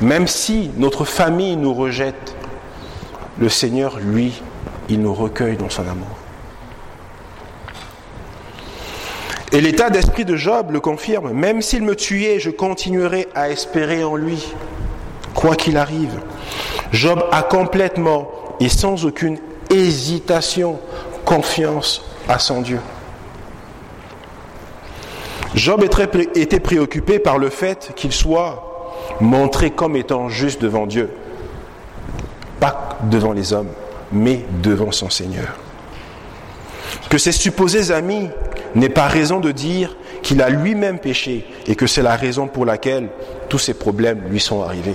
Même 0.00 0.26
si 0.26 0.70
notre 0.76 1.04
famille 1.04 1.56
nous 1.56 1.74
rejette, 1.74 2.34
le 3.38 3.48
Seigneur, 3.48 3.98
lui, 3.98 4.42
il 4.88 5.00
nous 5.00 5.14
recueille 5.14 5.56
dans 5.56 5.70
son 5.70 5.82
amour. 5.82 6.19
Et 9.52 9.60
l'état 9.60 9.90
d'esprit 9.90 10.24
de 10.24 10.36
Job 10.36 10.70
le 10.70 10.80
confirme. 10.80 11.32
Même 11.32 11.60
s'il 11.62 11.82
me 11.82 11.96
tuait, 11.96 12.38
je 12.38 12.50
continuerai 12.50 13.28
à 13.34 13.50
espérer 13.50 14.04
en 14.04 14.16
lui, 14.16 14.52
quoi 15.34 15.56
qu'il 15.56 15.76
arrive. 15.76 16.20
Job 16.92 17.24
a 17.32 17.42
complètement 17.42 18.30
et 18.60 18.68
sans 18.68 19.04
aucune 19.04 19.38
hésitation 19.70 20.78
confiance 21.24 22.04
à 22.28 22.38
son 22.38 22.60
Dieu. 22.62 22.80
Job 25.54 25.84
était 26.34 26.60
préoccupé 26.60 27.18
par 27.18 27.38
le 27.38 27.50
fait 27.50 27.92
qu'il 27.96 28.12
soit 28.12 28.96
montré 29.20 29.70
comme 29.70 29.96
étant 29.96 30.28
juste 30.28 30.62
devant 30.62 30.86
Dieu 30.86 31.10
pas 32.60 32.98
devant 33.10 33.32
les 33.32 33.52
hommes, 33.52 33.70
mais 34.12 34.44
devant 34.62 34.92
son 34.92 35.10
Seigneur. 35.10 35.56
Que 37.10 37.18
ses 37.18 37.32
supposés 37.32 37.90
amis 37.90 38.30
n'aient 38.74 38.88
pas 38.88 39.08
raison 39.08 39.40
de 39.40 39.50
dire 39.50 39.96
qu'il 40.22 40.40
a 40.40 40.48
lui-même 40.48 41.00
péché 41.00 41.44
et 41.66 41.74
que 41.74 41.88
c'est 41.88 42.02
la 42.02 42.14
raison 42.14 42.46
pour 42.46 42.64
laquelle 42.64 43.08
tous 43.48 43.58
ces 43.58 43.74
problèmes 43.74 44.22
lui 44.30 44.38
sont 44.40 44.62
arrivés. 44.62 44.94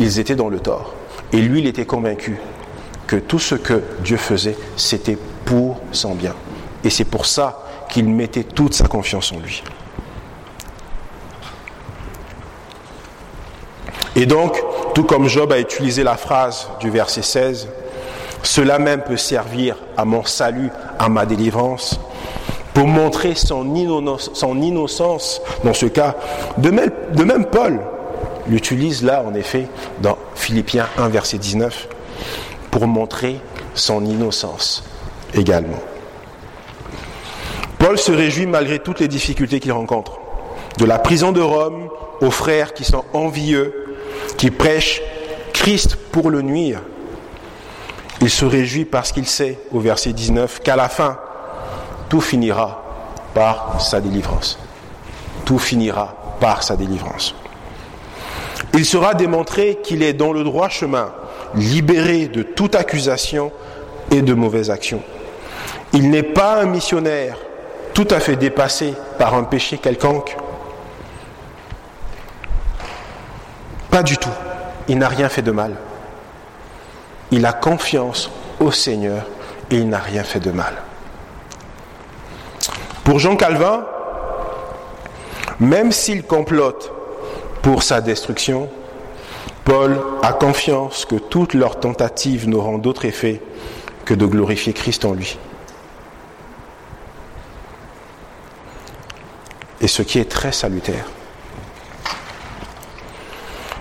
Ils 0.00 0.18
étaient 0.18 0.34
dans 0.34 0.48
le 0.48 0.58
tort. 0.58 0.94
Et 1.32 1.40
lui, 1.40 1.60
il 1.60 1.66
était 1.66 1.86
convaincu 1.86 2.38
que 3.06 3.16
tout 3.16 3.38
ce 3.38 3.54
que 3.54 3.82
Dieu 4.02 4.16
faisait, 4.16 4.56
c'était 4.76 5.16
pour 5.44 5.80
son 5.92 6.14
bien. 6.14 6.34
Et 6.82 6.90
c'est 6.90 7.04
pour 7.04 7.24
ça 7.24 7.64
qu'il 7.88 8.08
mettait 8.08 8.44
toute 8.44 8.74
sa 8.74 8.88
confiance 8.88 9.32
en 9.32 9.38
lui. 9.38 9.62
Et 14.16 14.26
donc, 14.26 14.60
tout 14.92 15.04
comme 15.04 15.28
Job 15.28 15.52
a 15.52 15.60
utilisé 15.60 16.02
la 16.02 16.16
phrase 16.16 16.68
du 16.80 16.90
verset 16.90 17.22
16, 17.22 17.68
cela 18.42 18.78
même 18.78 19.02
peut 19.02 19.16
servir 19.16 19.76
à 19.96 20.04
mon 20.04 20.24
salut, 20.24 20.70
à 20.98 21.08
ma 21.08 21.26
délivrance, 21.26 22.00
pour 22.74 22.86
montrer 22.86 23.34
son, 23.34 23.74
innocence, 23.74 25.40
dans 25.64 25.74
ce 25.74 25.86
cas. 25.86 26.14
De 26.58 26.70
même, 26.70 26.90
de 27.12 27.24
même 27.24 27.46
Paul 27.46 27.80
l'utilise 28.48 29.02
là, 29.02 29.24
en 29.26 29.34
effet, 29.34 29.66
dans 30.00 30.16
Philippiens 30.34 30.86
1, 30.96 31.08
verset 31.08 31.38
19, 31.38 31.88
pour 32.70 32.86
montrer 32.86 33.40
son 33.74 34.04
innocence 34.04 34.84
également. 35.34 35.80
Paul 37.78 37.98
se 37.98 38.12
réjouit 38.12 38.46
malgré 38.46 38.78
toutes 38.78 39.00
les 39.00 39.08
difficultés 39.08 39.60
qu'il 39.60 39.72
rencontre. 39.72 40.20
De 40.78 40.84
la 40.84 40.98
prison 40.98 41.32
de 41.32 41.40
Rome 41.40 41.88
aux 42.20 42.30
frères 42.30 42.74
qui 42.74 42.84
sont 42.84 43.04
envieux, 43.12 43.96
qui 44.36 44.50
prêche 44.50 45.00
Christ 45.52 45.96
pour 46.12 46.30
le 46.30 46.42
nuire. 46.42 46.80
Il 48.20 48.30
se 48.30 48.44
réjouit 48.44 48.84
parce 48.84 49.12
qu'il 49.12 49.26
sait, 49.26 49.58
au 49.72 49.80
verset 49.80 50.12
19, 50.12 50.60
qu'à 50.60 50.76
la 50.76 50.88
fin, 50.88 51.18
tout 52.08 52.20
finira 52.20 52.82
par 53.34 53.80
sa 53.80 54.00
délivrance. 54.00 54.58
Tout 55.44 55.58
finira 55.58 56.36
par 56.40 56.62
sa 56.62 56.76
délivrance. 56.76 57.34
Il 58.74 58.84
sera 58.84 59.14
démontré 59.14 59.78
qu'il 59.82 60.02
est 60.02 60.12
dans 60.12 60.32
le 60.32 60.42
droit 60.42 60.68
chemin, 60.68 61.12
libéré 61.54 62.26
de 62.26 62.42
toute 62.42 62.74
accusation 62.74 63.52
et 64.10 64.22
de 64.22 64.34
mauvaise 64.34 64.70
action. 64.70 65.02
Il 65.92 66.10
n'est 66.10 66.22
pas 66.22 66.60
un 66.60 66.66
missionnaire 66.66 67.38
tout 67.94 68.08
à 68.10 68.20
fait 68.20 68.36
dépassé 68.36 68.94
par 69.18 69.34
un 69.34 69.44
péché 69.44 69.78
quelconque. 69.78 70.36
Pas 73.90 74.02
du 74.02 74.16
tout. 74.16 74.28
Il 74.88 74.98
n'a 74.98 75.08
rien 75.08 75.28
fait 75.28 75.42
de 75.42 75.50
mal. 75.50 75.74
Il 77.30 77.44
a 77.44 77.52
confiance 77.52 78.30
au 78.60 78.70
Seigneur 78.70 79.26
et 79.70 79.76
il 79.76 79.88
n'a 79.88 79.98
rien 79.98 80.24
fait 80.24 80.40
de 80.40 80.50
mal. 80.50 80.74
Pour 83.04 83.18
Jean 83.18 83.36
Calvin, 83.36 83.84
même 85.60 85.92
s'il 85.92 86.22
complote 86.22 86.92
pour 87.62 87.82
sa 87.82 88.00
destruction, 88.00 88.68
Paul 89.64 90.00
a 90.22 90.32
confiance 90.32 91.04
que 91.04 91.16
toutes 91.16 91.52
leurs 91.52 91.80
tentatives 91.80 92.48
n'auront 92.48 92.78
d'autre 92.78 93.04
effet 93.04 93.42
que 94.04 94.14
de 94.14 94.24
glorifier 94.24 94.72
Christ 94.72 95.04
en 95.04 95.12
lui. 95.12 95.38
Et 99.80 99.88
ce 99.88 100.02
qui 100.02 100.18
est 100.18 100.30
très 100.30 100.52
salutaire. 100.52 101.04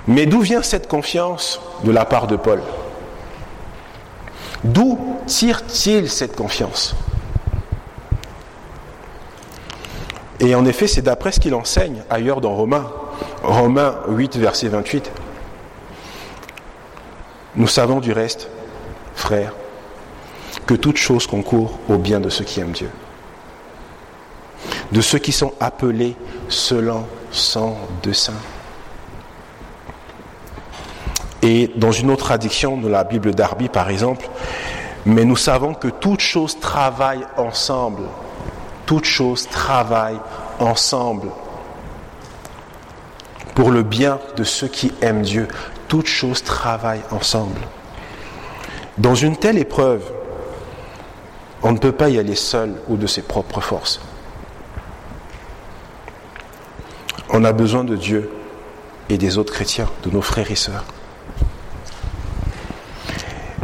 Mais 0.08 0.26
d'où 0.26 0.42
vient 0.42 0.62
cette 0.62 0.88
confiance 0.88 1.62
de 1.84 1.92
la 1.92 2.06
part 2.06 2.28
de 2.28 2.36
Paul? 2.36 2.62
D'où 4.64 4.98
tire-t-il 5.26 6.10
cette 6.10 6.36
confiance? 6.36 6.96
Et 10.40 10.54
en 10.56 10.66
effet, 10.66 10.88
c'est 10.88 11.02
d'après 11.02 11.32
ce 11.32 11.40
qu'il 11.40 11.56
enseigne 11.56 12.04
ailleurs 12.10 12.42
dans 12.42 12.56
Romains. 12.56 12.92
Romains 13.44 13.96
8, 14.08 14.38
verset 14.38 14.68
28. 14.68 15.12
Nous 17.56 17.68
savons 17.68 18.00
du 18.00 18.12
reste, 18.12 18.50
frères, 19.16 19.54
que 20.68 20.76
toute 20.76 20.98
chose 20.98 21.26
concourt 21.26 21.80
au 21.90 21.98
bien 21.98 22.20
de 22.20 22.30
ceux 22.30 22.44
qui 22.44 22.60
aiment 22.60 22.72
Dieu. 22.72 22.90
de 24.92 25.02
ceux 25.02 25.20
qui 25.20 25.32
sont 25.32 25.54
appelés 25.60 26.16
selon 26.50 27.06
son 27.32 27.76
dessein. 28.04 28.34
Et 31.42 31.72
dans 31.76 31.92
une 31.92 32.10
autre 32.12 32.26
traduction 32.26 32.78
de 32.78 32.88
la 32.88 33.04
Bible 33.04 33.36
d'Arby, 33.36 33.70
par 33.70 33.90
exemple, 33.90 34.28
mais 35.06 35.24
nous 35.24 35.36
savons 35.36 35.74
que 35.74 35.88
toutes 35.88 36.20
choses 36.20 36.60
travaillent 36.60 37.26
ensemble. 37.38 38.04
Toutes 38.86 39.06
choses 39.06 39.48
travaillent 39.48 40.20
ensemble 40.60 41.30
pour 43.56 43.72
le 43.72 43.84
bien 43.84 44.20
de 44.36 44.44
ceux 44.44 44.68
qui 44.68 44.92
aiment 45.02 45.22
Dieu. 45.22 45.48
Toutes 45.88 46.08
choses 46.08 46.44
travaillent 46.44 47.04
ensemble. 47.12 47.60
Dans 48.98 49.16
une 49.16 49.38
telle 49.38 49.58
épreuve, 49.58 50.04
on 51.64 51.72
ne 51.72 51.78
peut 51.78 51.92
pas 51.92 52.10
y 52.10 52.20
aller 52.20 52.36
seul 52.36 52.76
ou 52.88 52.98
de 52.98 53.08
ses 53.08 53.22
propres 53.22 53.62
forces. 53.62 54.02
On 57.30 57.44
a 57.44 57.52
besoin 57.52 57.84
de 57.84 57.96
Dieu 57.96 58.32
et 59.10 59.18
des 59.18 59.38
autres 59.38 59.54
chrétiens, 59.54 59.90
de 60.04 60.10
nos 60.10 60.22
frères 60.22 60.52
et 60.52 60.56
sœurs. 60.56 60.86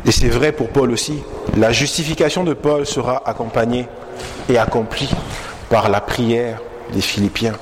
Et 0.06 0.12
c'est 0.12 0.30
vrai 0.30 0.52
pour 0.52 0.70
Paul 0.70 0.92
aussi. 0.92 1.24
La 1.58 1.72
justification 1.72 2.44
de 2.44 2.54
Paul 2.54 2.86
sera 2.86 3.22
accompagnée 3.26 3.88
et 4.50 4.58
accomplie 4.58 5.10
par 5.70 5.90
la 5.90 6.02
prière 6.02 6.60
des 6.92 7.02
Philippiens 7.02 7.56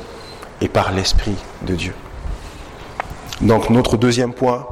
et 0.59 0.67
par 0.67 0.91
l'Esprit 0.91 1.35
de 1.63 1.75
Dieu. 1.75 1.93
Donc 3.41 3.69
notre 3.69 3.97
deuxième 3.97 4.33
point, 4.33 4.65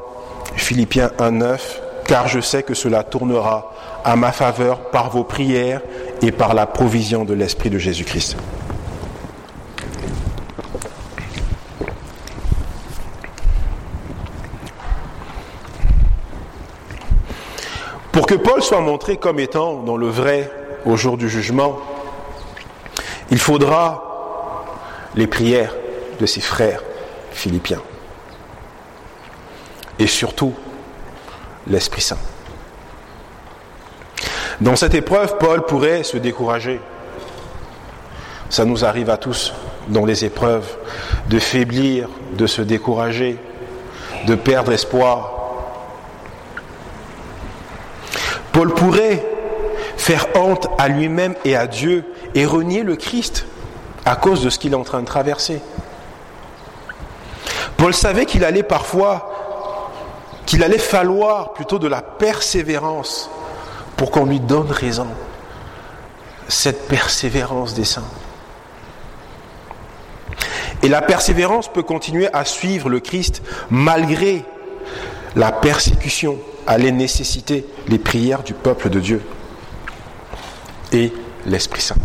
Philippiens 0.55 1.11
1.9, 1.19 1.59
car 2.05 2.27
je 2.27 2.39
sais 2.39 2.63
que 2.63 2.73
cela 2.73 3.03
tournera 3.03 3.73
à 4.03 4.15
ma 4.15 4.31
faveur 4.31 4.89
par 4.89 5.09
vos 5.11 5.23
prières 5.23 5.81
et 6.21 6.31
par 6.31 6.53
la 6.53 6.65
provision 6.65 7.25
de 7.25 7.33
l'Esprit 7.33 7.69
de 7.69 7.77
Jésus-Christ. 7.77 8.35
Que 18.29 18.35
Paul 18.35 18.61
soit 18.61 18.81
montré 18.81 19.17
comme 19.17 19.39
étant 19.39 19.81
dans 19.81 19.97
le 19.97 20.07
vrai 20.07 20.51
au 20.85 20.95
jour 20.95 21.17
du 21.17 21.27
jugement, 21.27 21.79
il 23.31 23.39
faudra 23.39 24.75
les 25.15 25.25
prières 25.25 25.73
de 26.19 26.27
ses 26.27 26.39
frères 26.39 26.83
philippiens. 27.31 27.81
Et 29.97 30.05
surtout, 30.05 30.53
l'Esprit 31.65 32.01
Saint. 32.01 32.19
Dans 34.61 34.75
cette 34.75 34.93
épreuve, 34.93 35.39
Paul 35.39 35.65
pourrait 35.65 36.03
se 36.03 36.17
décourager. 36.17 36.79
Ça 38.51 38.63
nous 38.63 38.85
arrive 38.85 39.09
à 39.09 39.17
tous 39.17 39.53
dans 39.87 40.05
les 40.05 40.23
épreuves 40.23 40.77
de 41.29 41.39
faiblir, 41.39 42.07
de 42.33 42.45
se 42.45 42.61
décourager, 42.61 43.39
de 44.27 44.35
perdre 44.35 44.71
espoir, 44.71 45.38
Paul 48.59 48.73
pourrait 48.73 49.25
faire 49.95 50.27
honte 50.35 50.67
à 50.77 50.89
lui-même 50.89 51.33
et 51.45 51.55
à 51.55 51.65
Dieu 51.65 52.03
et 52.35 52.45
renier 52.45 52.83
le 52.83 52.97
Christ 52.97 53.45
à 54.03 54.17
cause 54.17 54.43
de 54.43 54.49
ce 54.49 54.59
qu'il 54.59 54.73
est 54.73 54.75
en 54.75 54.83
train 54.83 54.99
de 54.99 55.05
traverser. 55.05 55.61
Paul 57.77 57.93
savait 57.93 58.25
qu'il 58.25 58.43
allait 58.43 58.63
parfois, 58.63 60.01
qu'il 60.45 60.61
allait 60.61 60.77
falloir 60.77 61.53
plutôt 61.53 61.79
de 61.79 61.87
la 61.87 62.01
persévérance 62.01 63.29
pour 63.95 64.11
qu'on 64.11 64.25
lui 64.25 64.41
donne 64.41 64.69
raison. 64.69 65.07
Cette 66.49 66.89
persévérance 66.89 67.75
des 67.75 67.85
saints. 67.85 68.11
Et 70.83 70.89
la 70.89 71.01
persévérance 71.01 71.69
peut 71.69 71.83
continuer 71.83 72.27
à 72.33 72.43
suivre 72.43 72.89
le 72.89 72.99
Christ 72.99 73.41
malgré 73.69 74.43
la 75.37 75.53
persécution, 75.53 76.39
allait 76.67 76.91
nécessiter 76.91 77.65
les 77.87 77.99
prières 77.99 78.43
du 78.43 78.53
peuple 78.53 78.89
de 78.89 78.99
Dieu 78.99 79.21
et 80.91 81.13
l'Esprit 81.45 81.81
Saint. 81.81 81.95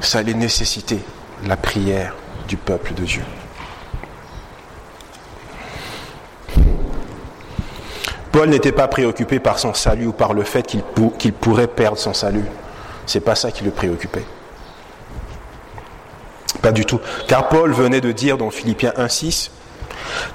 Ça 0.00 0.18
allait 0.18 0.34
nécessiter 0.34 0.98
la 1.46 1.56
prière 1.56 2.14
du 2.48 2.56
peuple 2.56 2.94
de 2.94 3.04
Dieu. 3.04 3.22
Paul 8.32 8.48
n'était 8.48 8.72
pas 8.72 8.88
préoccupé 8.88 9.40
par 9.40 9.58
son 9.58 9.74
salut 9.74 10.06
ou 10.06 10.12
par 10.12 10.32
le 10.34 10.44
fait 10.44 10.66
qu'il 11.18 11.32
pourrait 11.32 11.66
perdre 11.66 11.98
son 11.98 12.14
salut. 12.14 12.44
C'est 13.06 13.20
pas 13.20 13.34
ça 13.34 13.50
qui 13.50 13.64
le 13.64 13.70
préoccupait. 13.70 14.24
Pas 16.62 16.72
du 16.72 16.84
tout. 16.84 17.00
Car 17.26 17.48
Paul 17.48 17.72
venait 17.72 18.00
de 18.00 18.12
dire 18.12 18.38
dans 18.38 18.50
Philippiens 18.50 18.92
1.6, 18.96 19.50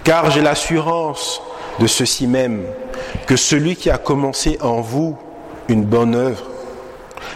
car 0.03 0.29
j'ai 0.31 0.41
l'assurance 0.41 1.41
de 1.79 1.87
ceci 1.87 2.27
même, 2.27 2.63
que 3.27 3.35
celui 3.35 3.75
qui 3.75 3.89
a 3.89 3.97
commencé 3.97 4.57
en 4.61 4.81
vous 4.81 5.17
une 5.67 5.83
bonne 5.83 6.15
œuvre 6.15 6.43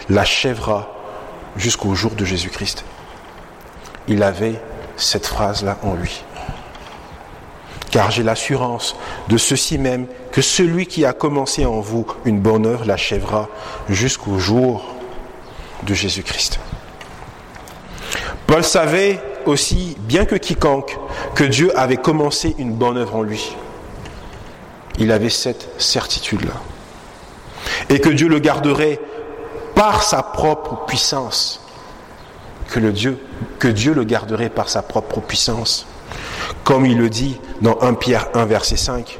l'achèvera 0.08 0.92
jusqu'au 1.56 1.94
jour 1.94 2.12
de 2.12 2.24
Jésus-Christ. 2.24 2.84
Il 4.08 4.22
avait 4.22 4.60
cette 4.96 5.26
phrase-là 5.26 5.78
en 5.82 5.94
lui. 5.94 6.22
Car 7.90 8.10
j'ai 8.10 8.22
l'assurance 8.22 8.96
de 9.28 9.36
ceci 9.36 9.78
même, 9.78 10.06
que 10.30 10.42
celui 10.42 10.86
qui 10.86 11.04
a 11.04 11.12
commencé 11.12 11.66
en 11.66 11.80
vous 11.80 12.06
une 12.24 12.38
bonne 12.38 12.66
œuvre 12.66 12.84
l'achèvera 12.84 13.48
jusqu'au 13.88 14.38
jour 14.38 14.84
de 15.82 15.92
Jésus-Christ. 15.92 16.60
Paul 18.46 18.62
savait 18.62 19.20
aussi, 19.46 19.96
bien 20.00 20.24
que 20.24 20.36
quiconque, 20.36 20.98
que 21.34 21.44
Dieu 21.44 21.76
avait 21.78 21.96
commencé 21.96 22.54
une 22.58 22.72
bonne 22.72 22.96
œuvre 22.96 23.16
en 23.16 23.22
lui 23.22 23.56
il 25.00 25.10
avait 25.12 25.30
cette 25.30 25.68
certitude-là. 25.78 26.52
Et 27.88 27.98
que 27.98 28.10
Dieu 28.10 28.28
le 28.28 28.38
garderait 28.38 29.00
par 29.74 30.02
sa 30.02 30.22
propre 30.22 30.84
puissance. 30.86 31.60
Que, 32.70 32.78
Dieu, 32.78 33.18
Dieu 33.62 33.94
le 33.94 34.04
garderait 34.04 34.50
par 34.50 34.68
sa 34.68 34.82
propre 34.82 35.20
puissance. 35.20 35.86
Comme 36.62 36.86
il 36.86 36.98
le 36.98 37.08
dit 37.08 37.40
dans 37.62 37.80
1 37.80 37.94
Pierre 37.94 38.28
1, 38.34 38.44
verset 38.44 38.76
5. 38.76 39.18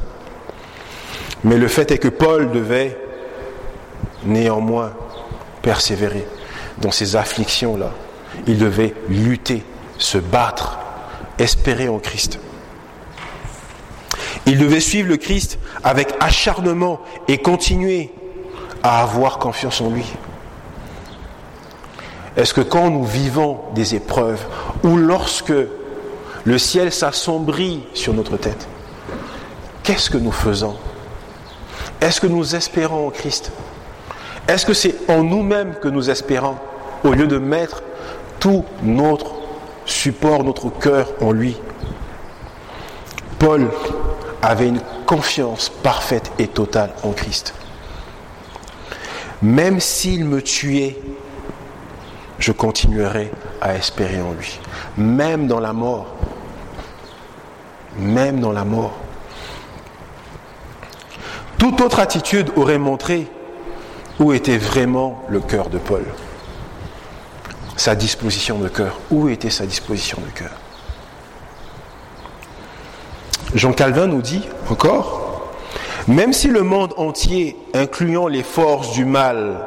Mais 1.45 1.57
le 1.57 1.66
fait 1.66 1.90
est 1.90 1.99
que 1.99 2.09
Paul 2.09 2.53
devait 2.53 2.97
néanmoins 4.25 4.93
persévérer 5.62 6.27
dans 6.79 6.90
ces 6.90 7.16
afflictions-là. 7.16 7.90
Il 8.47 8.59
devait 8.59 8.95
lutter, 9.09 9.64
se 9.99 10.19
battre, 10.19 10.79
espérer 11.38 11.88
en 11.88 11.99
Christ. 11.99 12.38
Il 14.51 14.59
devait 14.59 14.81
suivre 14.81 15.09
le 15.09 15.17
Christ 15.17 15.61
avec 15.85 16.13
acharnement 16.19 17.01
et 17.29 17.39
continuer 17.39 18.11
à 18.83 19.01
avoir 19.01 19.39
confiance 19.39 19.81
en 19.81 19.91
lui. 19.91 20.05
Est-ce 22.37 22.53
que 22.53 22.61
quand 22.61 22.91
nous 22.91 23.05
vivons 23.05 23.61
des 23.77 23.95
épreuves 23.95 24.45
ou 24.83 24.97
lorsque 24.97 25.53
le 26.43 26.59
ciel 26.59 26.91
s'assombrit 26.91 27.85
sur 27.95 28.13
notre 28.13 28.37
tête, 28.39 28.67
qu'est-ce 29.85 30.11
que 30.11 30.19
nous 30.19 30.33
faisons? 30.33 30.75
Est-ce 32.01 32.21
que 32.21 32.27
nous 32.27 32.57
espérons 32.57 33.07
en 33.07 33.11
Christ? 33.11 33.53
Est-ce 34.49 34.67
que 34.67 34.75
c'est 34.75 34.97
en 35.09 35.23
nous-mêmes 35.23 35.77
que 35.81 35.87
nous 35.87 36.11
espérons 36.11 36.57
au 37.05 37.13
lieu 37.13 37.29
de 37.29 37.39
mettre 37.39 37.85
tout 38.41 38.65
notre 38.83 39.31
support, 39.85 40.43
notre 40.43 40.71
cœur 40.71 41.13
en 41.21 41.31
lui? 41.31 41.57
Paul 43.39 43.71
avait 44.42 44.68
une 44.68 44.81
confiance 45.07 45.68
parfaite 45.68 46.31
et 46.38 46.48
totale 46.48 46.92
en 47.03 47.12
Christ. 47.12 47.55
Même 49.42 49.81
s'il 49.81 50.24
me 50.24 50.42
tuait, 50.42 50.98
je 52.38 52.53
continuerai 52.53 53.31
à 53.61 53.74
espérer 53.74 54.20
en 54.20 54.33
lui. 54.33 54.59
Même 54.96 55.46
dans 55.46 55.61
la 55.61 55.72
mort. 55.72 56.07
Même 57.98 58.40
dans 58.40 58.53
la 58.53 58.64
mort. 58.64 58.92
Toute 61.59 61.81
autre 61.81 62.00
attitude 62.00 62.50
aurait 62.57 62.79
montré 62.79 63.26
où 64.18 64.33
était 64.33 64.59
vraiment 64.59 65.22
le 65.29 65.40
cœur 65.40 65.68
de 65.68 65.79
Paul. 65.79 66.05
Sa 67.76 67.94
disposition 67.94 68.59
de 68.59 68.68
cœur. 68.68 68.98
Où 69.11 69.29
était 69.29 69.50
sa 69.50 69.66
disposition 69.66 70.18
de 70.20 70.31
cœur? 70.38 70.60
Jean 73.55 73.73
Calvin 73.73 74.07
nous 74.07 74.23
dit 74.23 74.47
encore, 74.69 75.51
même 76.07 76.33
si 76.33 76.49
le 76.49 76.63
monde 76.63 76.95
entier, 76.97 77.57
incluant 77.75 78.29
les 78.29 78.43
forces 78.43 78.93
du 78.93 79.05
mal, 79.05 79.67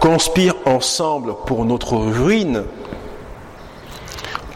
conspire 0.00 0.54
ensemble 0.66 1.34
pour 1.46 1.64
notre 1.64 1.96
ruine, 1.96 2.64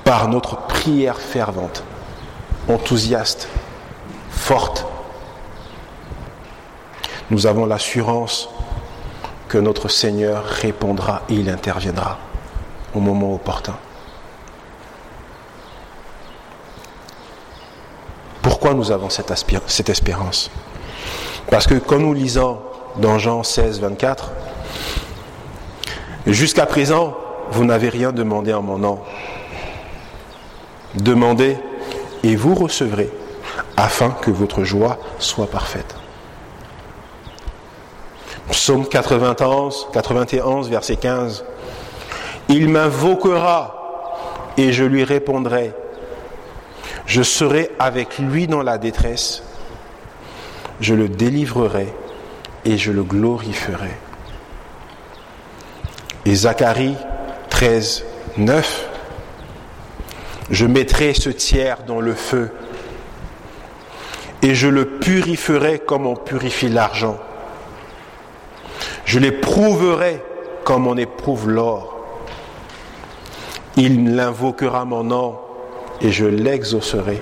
par 0.05 0.29
notre 0.29 0.57
prière 0.67 1.19
fervente, 1.19 1.83
enthousiaste, 2.69 3.49
forte, 4.31 4.87
nous 7.31 7.47
avons 7.47 7.67
l'assurance 7.67 8.49
que 9.49 9.59
notre 9.59 9.89
Seigneur 9.89 10.45
répondra 10.45 11.23
et 11.29 11.35
il 11.35 11.51
interviendra. 11.51 12.19
au 12.95 13.01
moment 13.01 13.35
opportun. 13.35 13.75
Nous 18.75 18.91
avons 18.91 19.11
cette, 19.11 19.33
cette 19.67 19.89
espérance 19.89 20.51
Parce 21.51 21.67
que 21.67 21.75
quand 21.75 21.99
nous 21.99 22.15
lisons 22.15 22.59
dans 22.97 23.19
Jean 23.19 23.43
16, 23.43 23.81
24, 23.81 24.33
jusqu'à 26.27 26.67
présent, 26.67 27.17
vous 27.51 27.65
n'avez 27.65 27.89
rien 27.89 28.13
demandé 28.13 28.53
en 28.53 28.63
mon 28.63 28.79
nom. 28.79 29.01
Demandez 30.95 31.57
et 32.23 32.37
vous 32.37 32.55
recevrez, 32.55 33.11
afin 33.77 34.11
que 34.11 34.31
votre 34.31 34.65
joie 34.65 34.99
soit 35.19 35.47
parfaite. 35.47 35.95
Psaume 38.51 38.87
91, 38.87 39.89
91, 39.93 40.69
verset 40.69 40.97
15. 40.97 41.45
Il 42.49 42.69
m'invoquera 42.69 44.53
et 44.57 44.73
je 44.73 44.85
lui 44.85 45.05
répondrai. 45.05 45.73
Je 47.09 47.23
serai 47.23 47.71
avec 47.79 48.19
lui 48.19 48.47
dans 48.47 48.63
la 48.63 48.77
détresse. 48.77 49.43
Je 50.79 50.93
le 50.93 51.09
délivrerai 51.09 51.89
et 52.67 52.77
je 52.77 52.93
le 52.93 53.03
glorifierai. 53.03 53.97
Et 56.27 56.35
Zacharie 56.35 56.97
13, 57.49 58.05
9. 58.37 58.89
Je 60.51 60.67
mettrai 60.67 61.15
ce 61.15 61.31
tiers 61.31 61.79
dans 61.87 62.01
le 62.01 62.13
feu 62.13 62.51
et 64.43 64.55
je 64.55 64.69
le 64.69 64.99
purifierai 64.99 65.79
comme 65.79 66.07
on 66.07 66.15
purifie 66.15 66.69
l'argent. 66.69 67.19
Je 69.07 69.19
l'éprouverai 69.19 70.23
comme 70.63 70.87
on 70.87 70.99
éprouve 70.99 71.49
l'or. 71.49 72.05
Il 73.77 74.15
l'invoquera 74.15 74.85
mon 74.85 75.05
nom 75.05 75.48
et 76.01 76.11
je 76.11 76.27
l'exaucerai. 76.27 77.21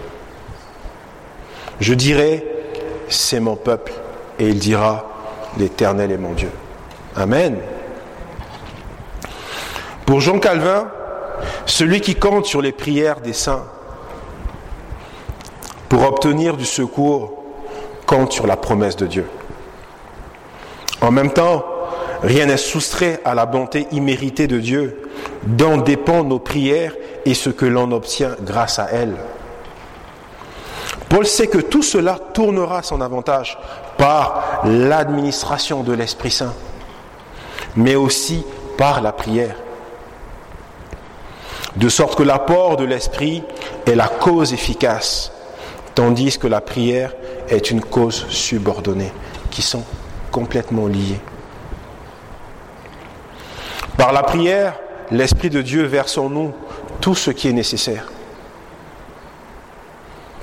Je 1.80 1.94
dirai, 1.94 2.44
c'est 3.08 3.40
mon 3.40 3.56
peuple, 3.56 3.92
et 4.38 4.48
il 4.48 4.58
dira, 4.58 5.06
l'Éternel 5.58 6.12
est 6.12 6.18
mon 6.18 6.32
Dieu. 6.32 6.50
Amen. 7.14 7.58
Pour 10.04 10.20
Jean 10.20 10.38
Calvin, 10.38 10.88
celui 11.66 12.00
qui 12.00 12.14
compte 12.14 12.46
sur 12.46 12.62
les 12.62 12.72
prières 12.72 13.20
des 13.20 13.32
saints 13.32 13.64
pour 15.88 16.04
obtenir 16.04 16.56
du 16.56 16.64
secours 16.64 17.44
compte 18.06 18.32
sur 18.32 18.46
la 18.46 18.56
promesse 18.56 18.96
de 18.96 19.06
Dieu. 19.06 19.26
En 21.00 21.10
même 21.10 21.32
temps, 21.32 21.64
rien 22.22 22.46
n'est 22.46 22.56
soustrait 22.56 23.20
à 23.24 23.34
la 23.34 23.46
bonté 23.46 23.86
imméritée 23.92 24.46
de 24.46 24.58
Dieu, 24.58 25.02
dont 25.44 25.76
dépendent 25.76 26.28
nos 26.28 26.38
prières 26.38 26.92
et 27.26 27.34
ce 27.34 27.50
que 27.50 27.66
l'on 27.66 27.90
obtient 27.90 28.36
grâce 28.40 28.78
à 28.78 28.86
elles. 28.92 29.16
Paul 31.08 31.26
sait 31.26 31.48
que 31.48 31.58
tout 31.58 31.82
cela 31.82 32.18
tournera 32.32 32.82
son 32.82 33.00
avantage 33.00 33.58
par 33.98 34.62
l'administration 34.64 35.82
de 35.82 35.92
l'Esprit 35.92 36.30
Saint, 36.30 36.54
mais 37.74 37.96
aussi 37.96 38.44
par 38.78 39.02
la 39.02 39.12
prière. 39.12 39.56
De 41.74 41.88
sorte 41.88 42.16
que 42.16 42.22
l'apport 42.22 42.76
de 42.76 42.84
l'Esprit 42.84 43.42
est 43.86 43.94
la 43.94 44.08
cause 44.08 44.52
efficace, 44.52 45.32
tandis 45.94 46.38
que 46.38 46.46
la 46.46 46.60
prière 46.60 47.12
est 47.48 47.70
une 47.70 47.82
cause 47.82 48.26
subordonnée, 48.28 49.12
qui 49.50 49.62
sont 49.62 49.84
complètement 50.30 50.86
liées. 50.86 51.20
Par 53.96 54.12
la 54.12 54.22
prière, 54.22 54.74
l'Esprit 55.10 55.50
de 55.50 55.62
Dieu 55.62 55.84
verse 55.84 56.18
en 56.18 56.30
nous 56.30 56.52
tout 57.06 57.14
ce 57.14 57.30
qui 57.30 57.46
est 57.46 57.52
nécessaire. 57.52 58.08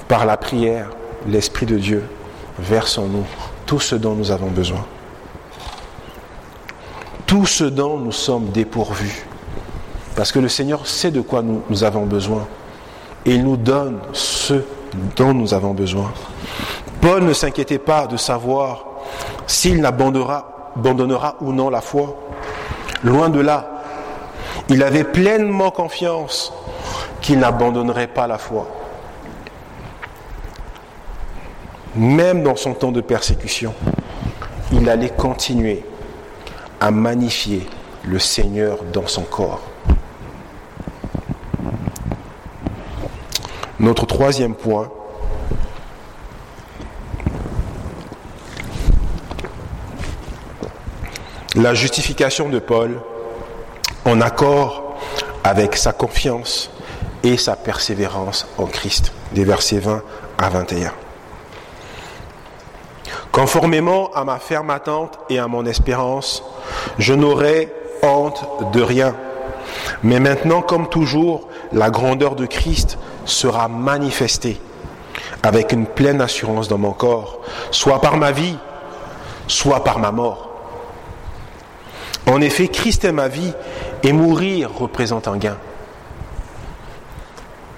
Par 0.08 0.26
la 0.26 0.38
prière, 0.38 0.92
l'Esprit 1.28 1.66
de 1.66 1.78
Dieu 1.78 2.06
verse 2.58 2.98
en 2.98 3.08
nous 3.08 3.26
tout 3.66 3.82
ce 3.82 3.96
dont 3.96 4.14
nous 4.14 4.32
avons 4.32 4.48
besoin. 4.48 4.86
Tout 7.26 7.46
ce 7.46 7.66
dont 7.66 7.98
nous 7.98 8.14
sommes 8.14 8.46
dépourvus. 8.52 9.26
Parce 10.16 10.32
que 10.32 10.40
le 10.40 10.48
Seigneur 10.48 10.88
sait 10.88 11.12
de 11.12 11.20
quoi 11.20 11.42
nous, 11.42 11.84
avons 11.84 12.06
besoin. 12.06 12.48
Et 13.26 13.32
il 13.36 13.44
nous 13.44 13.58
donne 13.58 14.00
ce 14.14 14.64
dont 15.18 15.34
nous 15.34 15.54
avons 15.54 15.74
besoin. 15.74 16.14
Paul 17.02 17.26
ne 17.26 17.34
s'inquiétait 17.34 17.78
pas 17.78 18.08
de 18.08 18.16
savoir 18.16 18.86
s'il 19.48 19.86
abandonnera 19.86 21.36
ou 21.42 21.52
non 21.52 21.70
la 21.70 21.82
foi. 21.82 22.16
Loin 23.04 23.28
de 23.28 23.42
là, 23.42 23.73
il 24.70 24.84
avait 24.84 25.04
pleinement 25.04 25.72
confiance 25.72 26.54
qu'il 27.22 27.40
n'abandonnerait 27.40 28.08
pas 28.08 28.28
la 28.28 28.38
foi. 28.38 28.68
Même 31.96 32.44
dans 32.44 32.56
son 32.56 32.74
temps 32.74 32.92
de 32.92 33.02
persécution, 33.02 33.74
il 34.72 34.90
allait 34.90 35.10
continuer 35.10 35.86
à 36.80 36.92
magnifier 36.92 37.68
le 38.04 38.20
Seigneur 38.20 38.80
dans 38.92 39.08
son 39.08 39.22
corps. 39.22 39.62
Notre 43.80 44.06
troisième 44.06 44.56
point, 44.56 44.90
la 51.56 51.74
justification 51.74 52.50
de 52.50 52.60
Paul 52.60 53.00
en 54.06 54.22
accord 54.22 54.96
avec 55.44 55.76
sa 55.76 55.94
confiance 55.94 56.70
et 57.24 57.38
sa 57.38 57.56
persévérance 57.56 58.48
en 58.58 58.66
Christ, 58.66 59.14
des 59.34 59.44
versets 59.44 59.80
20 59.80 60.02
à 60.38 60.50
21. 60.50 60.92
Conformément 63.32 64.12
à 64.14 64.24
ma 64.24 64.38
ferme 64.38 64.70
attente 64.70 65.18
et 65.30 65.40
à 65.40 65.48
mon 65.48 65.66
espérance, 65.66 66.44
je 67.00 67.14
n'aurai 67.14 67.74
honte 68.04 68.46
de 68.74 68.82
rien. 68.82 69.16
Mais 70.04 70.20
maintenant, 70.20 70.62
comme 70.62 70.88
toujours, 70.88 71.48
la 71.72 71.90
grandeur 71.90 72.36
de 72.36 72.46
Christ 72.46 72.98
sera 73.26 73.68
manifestée 73.68 74.62
avec 75.42 75.72
une 75.72 75.88
pleine 75.88 76.22
assurance 76.22 76.68
dans 76.68 76.78
mon 76.78 76.92
corps, 76.92 77.40
soit 77.72 78.02
par 78.02 78.18
ma 78.18 78.32
vie, 78.32 78.58
soit 79.48 79.84
par 79.84 80.00
ma 80.00 80.12
mort. 80.12 80.53
En 82.26 82.42
effet, 82.42 82.68
Christ 82.68 83.06
est 83.06 83.12
ma 83.12 83.28
vie 83.28 83.54
et 84.04 84.14
mourir 84.14 84.72
représente 84.74 85.28
un 85.28 85.38
gain. 85.38 85.58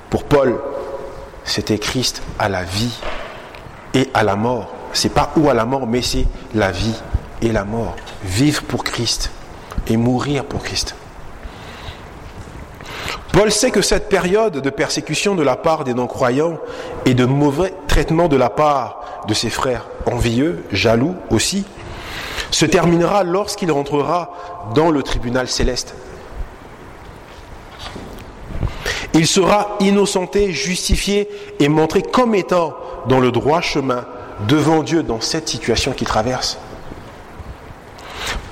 Pour 0.10 0.24
Paul, 0.24 0.60
c'était 1.44 1.80
Christ 1.80 2.22
à 2.40 2.50
la 2.50 2.64
vie 2.64 3.00
et 3.94 4.10
à 4.14 4.24
la 4.24 4.36
mort. 4.36 4.72
C'est 4.94 5.14
pas 5.14 5.32
où 5.36 5.50
à 5.50 5.54
la 5.54 5.66
mort, 5.66 5.88
mais 5.88 6.02
c'est 6.02 6.26
la 6.54 6.72
vie 6.72 6.96
et 7.42 7.52
la 7.52 7.66
mort. 7.66 7.96
Vivre 8.24 8.64
pour 8.64 8.84
Christ 8.84 9.32
et 9.88 9.98
mourir 9.98 10.46
pour 10.46 10.64
Christ. 10.64 10.96
Paul 13.32 13.52
sait 13.52 13.72
que 13.72 13.82
cette 13.82 14.08
période 14.08 14.62
de 14.62 14.70
persécution 14.70 15.36
de 15.36 15.44
la 15.44 15.58
part 15.58 15.84
des 15.84 15.94
non-croyants 15.94 16.58
et 17.06 17.14
de 17.14 17.26
mauvais 17.26 17.74
traitement 17.88 18.30
de 18.30 18.38
la 18.38 18.50
part 18.50 19.26
de 19.28 19.34
ses 19.34 19.50
frères 19.50 19.88
envieux, 20.06 20.64
jaloux 20.72 21.16
aussi, 21.30 21.66
se 22.56 22.66
terminera 22.66 23.26
lorsqu'il 23.26 23.70
rentrera 23.70 24.32
dans 24.74 24.90
le 24.90 25.04
tribunal 25.04 25.50
céleste. 25.50 25.94
Il 29.14 29.28
sera 29.28 29.76
innocenté, 29.82 30.54
justifié 30.54 31.30
et 31.60 31.68
montré 31.68 32.02
comme 32.02 32.34
étant 32.34 32.78
dans 33.08 33.20
le 33.20 33.32
droit 33.34 33.60
chemin 33.60 34.06
devant 34.48 34.84
Dieu 34.84 35.04
dans 35.04 35.20
cette 35.20 35.50
situation 35.50 35.92
qu'il 35.92 36.08
traverse. 36.08 36.58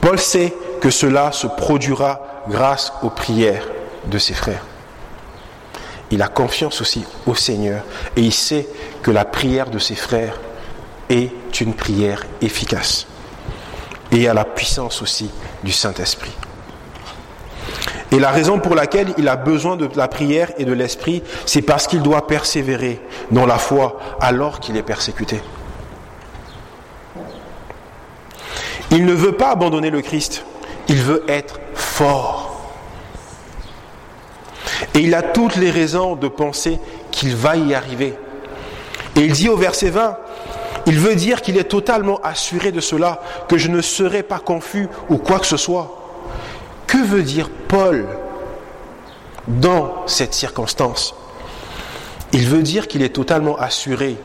Paul 0.01 0.19
sait 0.19 0.53
que 0.81 0.89
cela 0.89 1.31
se 1.31 1.47
produira 1.47 2.43
grâce 2.49 2.91
aux 3.03 3.09
prières 3.09 3.69
de 4.07 4.17
ses 4.17 4.33
frères. 4.33 4.65
Il 6.11 6.21
a 6.21 6.27
confiance 6.27 6.81
aussi 6.81 7.05
au 7.25 7.35
Seigneur 7.35 7.83
et 8.17 8.21
il 8.21 8.33
sait 8.33 8.67
que 9.01 9.11
la 9.11 9.23
prière 9.23 9.69
de 9.69 9.79
ses 9.79 9.95
frères 9.95 10.41
est 11.09 11.61
une 11.61 11.73
prière 11.73 12.25
efficace 12.41 13.07
et 14.13 14.27
à 14.27 14.33
la 14.33 14.45
puissance 14.45 15.01
aussi 15.01 15.29
du 15.63 15.71
Saint-Esprit. 15.71 16.31
Et 18.11 18.19
la 18.19 18.29
raison 18.29 18.59
pour 18.59 18.75
laquelle 18.75 19.13
il 19.17 19.27
a 19.27 19.35
besoin 19.35 19.75
de 19.75 19.89
la 19.95 20.07
prière 20.07 20.51
et 20.59 20.65
de 20.65 20.71
l'esprit, 20.71 21.23
c'est 21.47 21.63
parce 21.63 21.87
qu'il 21.87 22.03
doit 22.03 22.27
persévérer 22.27 23.01
dans 23.31 23.47
la 23.47 23.57
foi 23.57 23.99
alors 24.21 24.59
qu'il 24.59 24.77
est 24.77 24.83
persécuté. 24.83 25.41
Il 28.91 29.05
ne 29.05 29.13
veut 29.13 29.31
pas 29.31 29.49
abandonner 29.49 29.89
le 29.89 30.01
Christ, 30.01 30.45
il 30.87 31.01
veut 31.01 31.23
être 31.27 31.59
fort. 31.73 32.71
Et 34.93 34.99
il 34.99 35.15
a 35.15 35.23
toutes 35.23 35.55
les 35.55 35.71
raisons 35.71 36.15
de 36.15 36.27
penser 36.27 36.79
qu'il 37.09 37.35
va 37.35 37.55
y 37.55 37.73
arriver. 37.73 38.13
Et 39.15 39.21
il 39.21 39.31
dit 39.31 39.49
au 39.49 39.57
verset 39.57 39.89
20, 39.89 40.17
il 40.85 40.99
veut 40.99 41.15
dire 41.15 41.41
qu'il 41.41 41.57
est 41.57 41.65
totalement 41.65 42.19
assuré 42.23 42.71
de 42.71 42.81
cela, 42.81 43.21
que 43.47 43.57
je 43.57 43.69
ne 43.69 43.81
serai 43.81 44.23
pas 44.23 44.39
confus 44.39 44.87
ou 45.09 45.17
quoi 45.17 45.39
que 45.39 45.45
ce 45.45 45.57
soit. 45.57 45.99
Que 46.87 46.97
veut 46.97 47.23
dire 47.23 47.49
Paul 47.67 48.05
dans 49.47 50.03
cette 50.07 50.33
circonstance? 50.33 51.15
Il 52.31 52.47
veut 52.47 52.63
dire 52.63 52.87
qu'il 52.87 53.01
est 53.01 53.15
totalement 53.15 53.57
assuré 53.57 54.17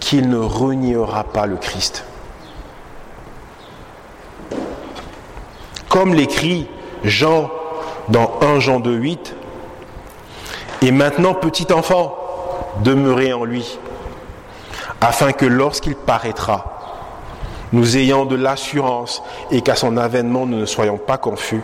qu'il 0.00 0.28
ne 0.28 0.38
reniera 0.38 1.24
pas 1.24 1.46
le 1.46 1.56
Christ. 1.56 2.04
Comme 5.88 6.14
l'écrit 6.14 6.68
Jean 7.04 7.50
dans 8.08 8.38
1 8.42 8.60
Jean 8.60 8.80
2, 8.80 8.92
8, 8.92 9.34
et 10.82 10.92
maintenant, 10.92 11.34
petit 11.34 11.72
enfant, 11.72 12.16
demeurez 12.82 13.32
en 13.32 13.44
lui, 13.44 13.78
afin 15.00 15.32
que 15.32 15.46
lorsqu'il 15.46 15.94
paraîtra, 15.94 16.76
nous 17.72 17.96
ayons 17.96 18.24
de 18.24 18.36
l'assurance 18.36 19.22
et 19.50 19.60
qu'à 19.60 19.74
son 19.74 19.96
avènement, 19.96 20.46
nous 20.46 20.58
ne 20.58 20.66
soyons 20.66 20.98
pas 20.98 21.18
confus 21.18 21.62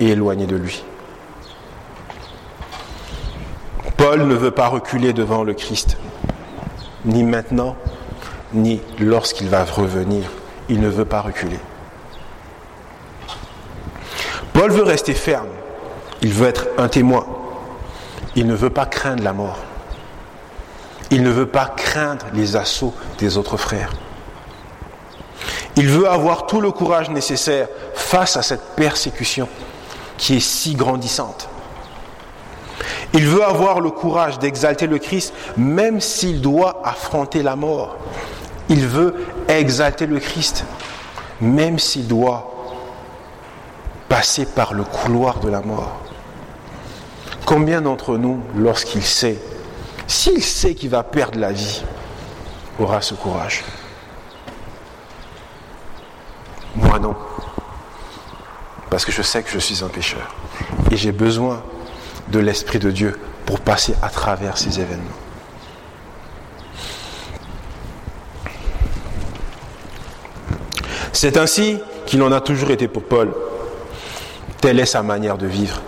et 0.00 0.08
éloignés 0.10 0.46
de 0.46 0.56
lui. 0.56 0.84
Paul 3.96 4.26
ne 4.26 4.34
veut 4.34 4.50
pas 4.50 4.68
reculer 4.68 5.12
devant 5.12 5.44
le 5.44 5.54
Christ, 5.54 5.96
ni 7.04 7.22
maintenant, 7.22 7.76
ni 8.52 8.80
lorsqu'il 8.98 9.48
va 9.48 9.64
revenir. 9.64 10.24
Il 10.68 10.80
ne 10.80 10.88
veut 10.88 11.04
pas 11.04 11.20
reculer. 11.20 11.58
Paul 14.52 14.70
veut 14.70 14.82
rester 14.82 15.14
ferme. 15.14 15.48
Il 16.22 16.32
veut 16.32 16.48
être 16.48 16.68
un 16.78 16.88
témoin. 16.88 17.26
Il 18.34 18.46
ne 18.46 18.54
veut 18.54 18.70
pas 18.70 18.86
craindre 18.86 19.22
la 19.22 19.32
mort. 19.32 19.58
Il 21.10 21.22
ne 21.22 21.30
veut 21.30 21.46
pas 21.46 21.66
craindre 21.66 22.26
les 22.32 22.56
assauts 22.56 22.94
des 23.18 23.36
autres 23.36 23.56
frères. 23.56 23.92
Il 25.76 25.88
veut 25.88 26.08
avoir 26.08 26.46
tout 26.46 26.60
le 26.60 26.70
courage 26.70 27.10
nécessaire 27.10 27.68
face 27.94 28.36
à 28.36 28.42
cette 28.42 28.62
persécution 28.76 29.48
qui 30.16 30.36
est 30.36 30.40
si 30.40 30.74
grandissante. 30.74 31.48
Il 33.12 33.26
veut 33.26 33.44
avoir 33.44 33.80
le 33.80 33.90
courage 33.90 34.38
d'exalter 34.38 34.86
le 34.86 34.98
Christ 34.98 35.32
même 35.56 36.00
s'il 36.00 36.40
doit 36.40 36.82
affronter 36.84 37.42
la 37.42 37.56
mort. 37.56 37.96
Il 38.68 38.86
veut 38.86 39.14
exalter 39.48 40.06
le 40.06 40.18
Christ 40.18 40.64
même 41.40 41.78
s'il 41.78 42.06
doit 42.06 42.50
passer 44.08 44.46
par 44.46 44.74
le 44.74 44.84
couloir 44.84 45.40
de 45.40 45.48
la 45.48 45.60
mort. 45.60 46.00
Combien 47.46 47.82
d'entre 47.82 48.16
nous, 48.16 48.40
lorsqu'il 48.56 49.02
sait, 49.02 49.38
s'il 50.06 50.42
sait 50.42 50.74
qu'il 50.74 50.90
va 50.90 51.02
perdre 51.02 51.38
la 51.38 51.52
vie, 51.52 51.82
aura 52.78 53.00
ce 53.00 53.14
courage 53.14 53.62
Moi 56.76 56.98
non. 56.98 57.14
Parce 58.90 59.04
que 59.04 59.12
je 59.12 59.22
sais 59.22 59.42
que 59.42 59.50
je 59.50 59.58
suis 59.58 59.84
un 59.84 59.88
pécheur. 59.88 60.34
Et 60.90 60.96
j'ai 60.96 61.12
besoin 61.12 61.62
de 62.28 62.38
l'Esprit 62.38 62.78
de 62.78 62.90
Dieu 62.90 63.18
pour 63.46 63.60
passer 63.60 63.94
à 64.02 64.08
travers 64.08 64.56
ces 64.56 64.80
événements. 64.80 65.04
C'est 71.12 71.36
ainsi 71.36 71.78
qu'il 72.06 72.22
en 72.22 72.32
a 72.32 72.40
toujours 72.40 72.70
été 72.70 72.88
pour 72.88 73.04
Paul. 73.04 73.32
Telle 74.60 74.80
est 74.80 74.86
sa 74.86 75.02
manière 75.02 75.38
de 75.38 75.46
vivre. 75.46 75.80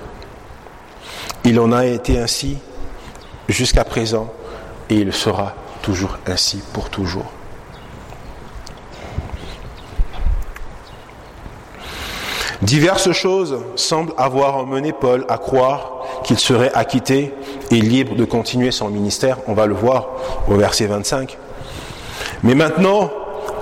Il 1.45 1.59
en 1.61 1.73
a 1.73 1.85
été 1.85 2.19
ainsi 2.19 2.59
jusqu'à 3.49 3.85
présent 3.85 4.33
et 4.91 4.97
il 4.97 5.13
sera 5.13 5.55
toujours 5.83 6.19
ainsi 6.27 6.63
pour 6.73 6.91
toujours. 6.91 7.27
Diverses 12.63 13.13
choses 13.13 13.59
semblent 13.77 14.15
avoir 14.17 14.57
emmené 14.57 14.93
Paul 14.93 15.25
à 15.29 15.39
croire 15.39 15.93
qu'il 16.25 16.39
serait 16.39 16.73
acquitté 16.73 17.33
et 17.71 17.81
libre 17.81 18.17
de 18.17 18.25
continuer 18.25 18.71
son 18.71 18.89
ministère. 18.89 19.39
On 19.47 19.53
va 19.53 19.67
le 19.67 19.75
voir 19.75 20.09
au 20.49 20.55
verset 20.55 20.87
25. 20.87 21.37
Mais 22.43 22.55
maintenant, 22.55 23.11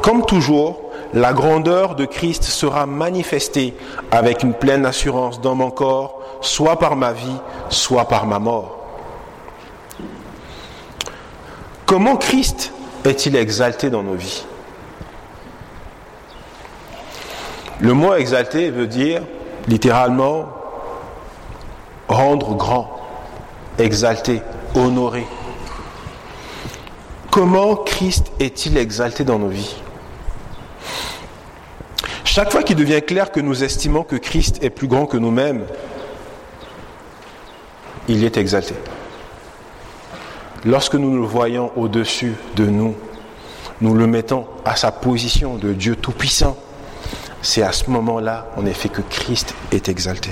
comme 0.01 0.25
toujours, 0.25 0.81
la 1.12 1.33
grandeur 1.33 1.97
de 1.97 2.05
Christ 2.05 2.44
sera 2.44 2.87
manifestée 2.87 3.75
avec 4.11 4.42
une 4.42 4.55
pleine 4.55 4.87
assurance 4.87 5.40
dans 5.40 5.55
mon 5.55 5.70
corps, 5.70 6.20
soit 6.40 6.79
par 6.79 6.97
ma 6.97 7.12
vie, 7.12 7.37
soit 7.70 8.07
par 8.07 8.27
ma 8.27 8.38
mort. 8.38 8.84
Comment 11.87 12.16
Christ 12.16 12.73
est-il 13.05 13.37
exalté 13.37 13.90
dans 13.90 14.03
nos 14.03 14.14
vies? 14.14 14.44
Le 17.81 17.92
mot 17.92 18.14
exalté 18.14 18.70
veut 18.70 18.87
dire 18.87 19.23
littéralement 19.68 20.49
rendre 22.09 22.55
grand, 22.55 23.01
exalté, 23.79 24.40
honoré. 24.75 25.27
Comment 27.31 27.77
Christ 27.77 28.33
est-il 28.40 28.79
exalté 28.79 29.25
dans 29.25 29.38
nos 29.38 29.49
vies? 29.49 29.77
Chaque 32.25 32.51
fois 32.51 32.62
qu'il 32.62 32.77
devient 32.77 33.03
clair 33.03 33.31
que 33.31 33.40
nous 33.40 33.62
estimons 33.62 34.03
que 34.05 34.16
Christ 34.16 34.62
est 34.62 34.70
plus 34.70 34.88
grand 34.88 35.07
que 35.07 35.16
nous-mêmes, 35.16 35.66
il 38.09 38.25
est 38.25 38.37
exalté. 38.37 38.75
Lorsque 40.66 40.94
nous 40.94 41.14
le 41.14 41.22
voyons 41.22 41.70
au-dessus 41.77 42.35
de 42.57 42.64
nous, 42.64 42.94
nous 43.83 43.94
le 43.94 44.07
mettons 44.07 44.46
à 44.64 44.77
sa 44.77 44.92
position 44.92 45.57
de 45.57 45.74
Dieu 45.74 45.94
Tout-Puissant, 45.94 46.57
c'est 47.42 47.62
à 47.62 47.72
ce 47.72 47.90
moment-là, 47.90 48.46
en 48.57 48.64
effet, 48.64 48.88
que 48.88 49.03
Christ 49.03 49.55
est 49.72 49.90
exalté. 49.90 50.31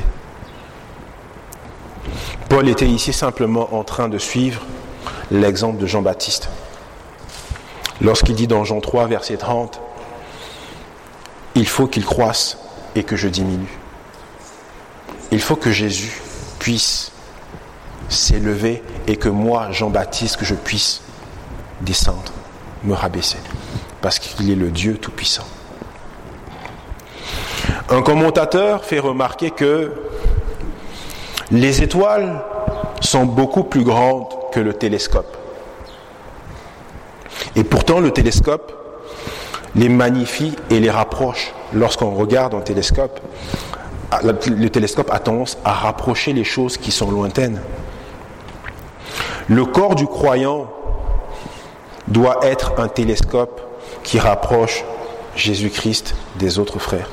Paul 2.48 2.68
était 2.68 2.88
ici 2.88 3.12
simplement 3.12 3.74
en 3.74 3.84
train 3.84 4.08
de 4.08 4.16
suivre 4.16 4.62
l'exemple 5.30 5.78
de 5.78 5.86
Jean-Baptiste. 5.86 6.48
Lorsqu'il 8.00 8.34
dit 8.34 8.46
dans 8.46 8.64
Jean 8.64 8.80
3, 8.80 9.06
verset 9.08 9.36
30, 9.36 9.80
il 11.54 11.66
faut 11.66 11.86
qu'il 11.86 12.06
croisse 12.06 12.56
et 12.94 13.04
que 13.04 13.16
je 13.16 13.28
diminue. 13.28 13.78
Il 15.30 15.40
faut 15.40 15.56
que 15.56 15.70
Jésus 15.70 16.22
puisse 16.58 17.11
s'élever 18.12 18.82
et 19.06 19.16
que 19.16 19.28
moi, 19.28 19.68
Jean-Baptiste, 19.70 20.36
que 20.36 20.44
je 20.44 20.54
puisse 20.54 21.02
descendre, 21.80 22.32
me 22.84 22.94
rabaisser, 22.94 23.38
parce 24.00 24.18
qu'il 24.18 24.50
est 24.50 24.56
le 24.56 24.70
Dieu 24.70 24.98
Tout-Puissant. 24.98 25.46
Un 27.88 28.02
commentateur 28.02 28.84
fait 28.84 28.98
remarquer 28.98 29.50
que 29.50 29.92
les 31.50 31.82
étoiles 31.82 32.42
sont 33.00 33.26
beaucoup 33.26 33.64
plus 33.64 33.84
grandes 33.84 34.26
que 34.52 34.60
le 34.60 34.72
télescope. 34.72 35.36
Et 37.56 37.64
pourtant, 37.64 38.00
le 38.00 38.10
télescope 38.10 38.72
les 39.74 39.88
magnifie 39.88 40.54
et 40.70 40.80
les 40.80 40.90
rapproche. 40.90 41.52
Lorsqu'on 41.72 42.14
regarde 42.14 42.54
un 42.54 42.60
télescope, 42.60 43.20
le 44.22 44.68
télescope 44.68 45.10
a 45.10 45.18
tendance 45.18 45.58
à 45.64 45.72
rapprocher 45.72 46.32
les 46.32 46.44
choses 46.44 46.76
qui 46.76 46.90
sont 46.90 47.10
lointaines. 47.10 47.60
Le 49.52 49.66
corps 49.66 49.96
du 49.96 50.06
croyant 50.06 50.66
doit 52.08 52.38
être 52.40 52.72
un 52.78 52.88
télescope 52.88 53.60
qui 54.02 54.18
rapproche 54.18 54.82
Jésus-Christ 55.36 56.14
des 56.36 56.58
autres 56.58 56.78
frères. 56.78 57.10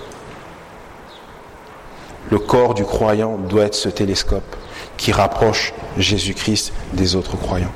Le 2.32 2.40
corps 2.40 2.76
du 2.76 2.86
croyant 2.86 3.36
doit 3.36 3.66
être 3.66 3.76
ce 3.76 3.90
télescope 3.90 4.56
qui 4.96 5.12
rapproche 5.12 5.74
Jésus-Christ 5.98 6.72
des 6.94 7.18
autres 7.18 7.36
croyants. 7.36 7.74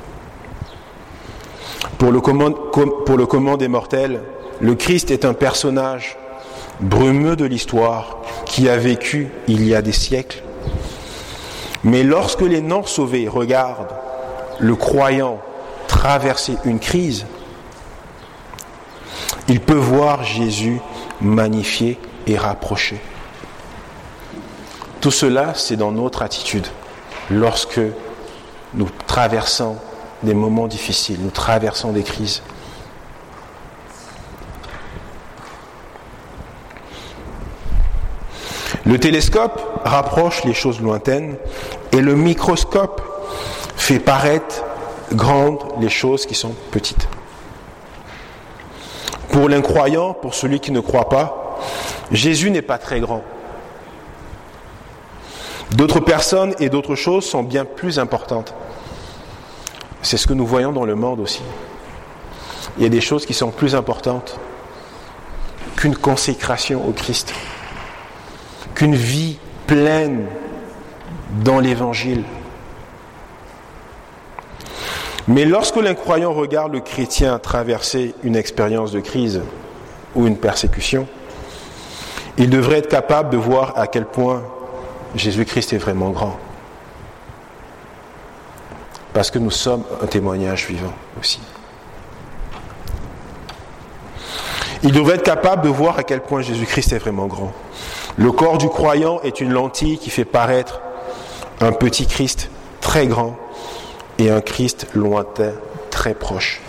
Pour 1.98 2.10
le 2.10 2.22
commun, 3.26 3.56
des 3.58 3.68
mortels, 3.68 4.22
le 4.60 4.74
Christ 4.74 5.10
est 5.10 5.26
un 5.26 5.34
personnage 5.34 6.16
brumeux 6.80 7.36
de 7.36 7.44
l'histoire 7.44 8.16
qui 8.46 8.70
a 8.70 8.78
vécu 8.78 9.28
il 9.46 9.66
y 9.66 9.74
a 9.74 9.82
des 9.82 9.92
siècles. 9.92 10.42
Mais 11.82 12.02
lorsque 12.02 12.40
les 12.40 12.62
non-sauvés 12.62 13.28
regardent 13.28 13.94
le 14.60 14.76
croyant 14.76 15.40
traverser 15.88 16.56
une 16.64 16.78
crise, 16.78 17.26
ils 19.48 19.60
peuvent 19.60 19.78
voir 19.78 20.24
Jésus 20.24 20.80
magnifié 21.20 21.98
et 22.26 22.36
rapproché. 22.36 23.00
Tout 25.00 25.10
cela, 25.10 25.52
c'est 25.54 25.76
dans 25.76 25.92
notre 25.92 26.22
attitude 26.22 26.66
lorsque 27.30 27.80
nous 28.74 28.88
traversons 29.06 29.76
des 30.22 30.34
moments 30.34 30.66
difficiles, 30.66 31.18
nous 31.20 31.30
traversons 31.30 31.92
des 31.92 32.02
crises. 32.02 32.42
Le 38.86 38.98
télescope 38.98 39.80
rapproche 39.84 40.44
les 40.44 40.52
choses 40.52 40.80
lointaines 40.80 41.36
et 41.92 42.00
le 42.00 42.14
microscope 42.14 43.13
fait 43.76 43.98
paraître 43.98 44.64
grandes 45.12 45.62
les 45.80 45.88
choses 45.88 46.26
qui 46.26 46.34
sont 46.34 46.54
petites. 46.70 47.08
Pour 49.30 49.48
l'incroyant, 49.48 50.14
pour 50.14 50.34
celui 50.34 50.60
qui 50.60 50.70
ne 50.70 50.80
croit 50.80 51.08
pas, 51.08 51.58
Jésus 52.10 52.50
n'est 52.50 52.62
pas 52.62 52.78
très 52.78 53.00
grand. 53.00 53.22
D'autres 55.72 56.00
personnes 56.00 56.54
et 56.60 56.68
d'autres 56.68 56.94
choses 56.94 57.24
sont 57.24 57.42
bien 57.42 57.64
plus 57.64 57.98
importantes. 57.98 58.54
C'est 60.02 60.16
ce 60.16 60.26
que 60.26 60.34
nous 60.34 60.46
voyons 60.46 60.72
dans 60.72 60.84
le 60.84 60.94
monde 60.94 61.20
aussi. 61.20 61.42
Il 62.76 62.82
y 62.82 62.86
a 62.86 62.90
des 62.90 63.00
choses 63.00 63.26
qui 63.26 63.34
sont 63.34 63.50
plus 63.50 63.74
importantes 63.74 64.38
qu'une 65.76 65.96
consécration 65.96 66.86
au 66.86 66.92
Christ, 66.92 67.34
qu'une 68.74 68.94
vie 68.94 69.38
pleine 69.66 70.26
dans 71.42 71.58
l'Évangile. 71.58 72.22
Mais 75.26 75.46
lorsque 75.46 75.76
l'incroyant 75.76 76.32
regarde 76.32 76.72
le 76.72 76.80
chrétien 76.80 77.38
traverser 77.38 78.14
une 78.22 78.36
expérience 78.36 78.92
de 78.92 79.00
crise 79.00 79.40
ou 80.14 80.26
une 80.26 80.36
persécution, 80.36 81.06
il 82.36 82.50
devrait 82.50 82.78
être 82.78 82.88
capable 82.88 83.30
de 83.30 83.36
voir 83.36 83.72
à 83.76 83.86
quel 83.86 84.04
point 84.04 84.42
Jésus-Christ 85.14 85.72
est 85.72 85.78
vraiment 85.78 86.10
grand. 86.10 86.38
Parce 89.14 89.30
que 89.30 89.38
nous 89.38 89.50
sommes 89.50 89.84
un 90.02 90.06
témoignage 90.06 90.66
vivant 90.66 90.92
aussi. 91.18 91.40
Il 94.82 94.92
devrait 94.92 95.14
être 95.14 95.22
capable 95.22 95.62
de 95.62 95.68
voir 95.68 95.98
à 95.98 96.02
quel 96.02 96.20
point 96.20 96.42
Jésus-Christ 96.42 96.92
est 96.92 96.98
vraiment 96.98 97.26
grand. 97.26 97.52
Le 98.18 98.30
corps 98.32 98.58
du 98.58 98.68
croyant 98.68 99.20
est 99.22 99.40
une 99.40 99.52
lentille 99.52 99.96
qui 99.96 100.10
fait 100.10 100.26
paraître 100.26 100.82
un 101.62 101.72
petit 101.72 102.06
Christ 102.06 102.50
très 102.82 103.06
grand 103.06 103.36
et 104.18 104.30
un 104.30 104.40
Christ 104.40 104.86
lointain 104.94 105.52
très 105.90 106.14
proche. 106.14 106.60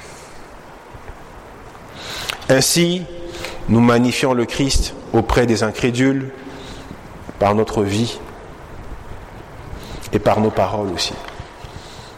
Ainsi, 2.50 3.04
nous 3.70 3.80
magnifions 3.80 4.34
le 4.34 4.46
Christ 4.46 4.94
auprès 5.14 5.46
des 5.46 5.64
incrédules 5.64 6.32
par 7.40 7.56
notre 7.56 7.84
vie 7.84 8.20
et 10.14 10.20
par 10.20 10.40
nos 10.40 10.52
paroles 10.52 10.92
aussi, 10.94 11.14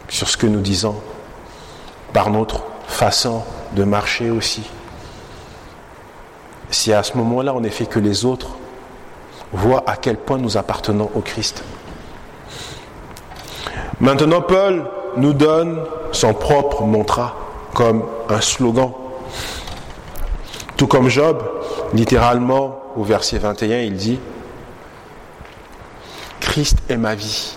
sur 0.08 0.28
ce 0.28 0.36
que 0.36 0.46
nous 0.46 0.60
disons, 0.60 0.96
par 2.12 2.30
notre 2.30 2.62
façon 2.86 3.42
de 3.72 3.84
marcher 3.84 4.30
aussi. 4.30 4.62
Si 6.70 6.92
à 6.92 7.02
ce 7.02 7.16
moment-là, 7.16 7.54
on 7.54 7.64
est 7.64 7.70
fait 7.70 7.86
que 7.86 7.98
les 7.98 8.24
autres 8.24 8.50
voient 9.52 9.84
à 9.86 9.96
quel 9.96 10.18
point 10.18 10.36
nous 10.36 10.58
appartenons 10.58 11.10
au 11.14 11.20
Christ. 11.20 11.64
Maintenant, 14.00 14.42
Paul 14.42 14.84
nous 15.18 15.32
donne 15.32 15.80
son 16.12 16.34
propre 16.34 16.82
mantra 16.82 17.36
comme 17.74 18.04
un 18.28 18.40
slogan. 18.40 18.92
Tout 20.76 20.86
comme 20.86 21.08
Job, 21.08 21.42
littéralement 21.92 22.80
au 22.96 23.02
verset 23.02 23.38
21, 23.38 23.80
il 23.80 23.94
dit, 23.94 24.18
Christ 26.40 26.78
est 26.88 26.96
ma 26.96 27.14
vie. 27.14 27.56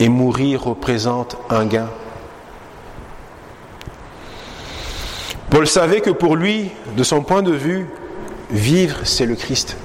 Et 0.00 0.08
mourir 0.08 0.64
représente 0.64 1.36
un 1.50 1.66
gain. 1.66 1.88
Paul 5.50 5.66
savait 5.66 6.00
que 6.00 6.10
pour 6.10 6.36
lui, 6.36 6.72
de 6.96 7.04
son 7.04 7.22
point 7.22 7.42
de 7.42 7.52
vue, 7.52 7.86
vivre, 8.50 8.98
c'est 9.04 9.26
le 9.26 9.36
Christ. 9.36 9.76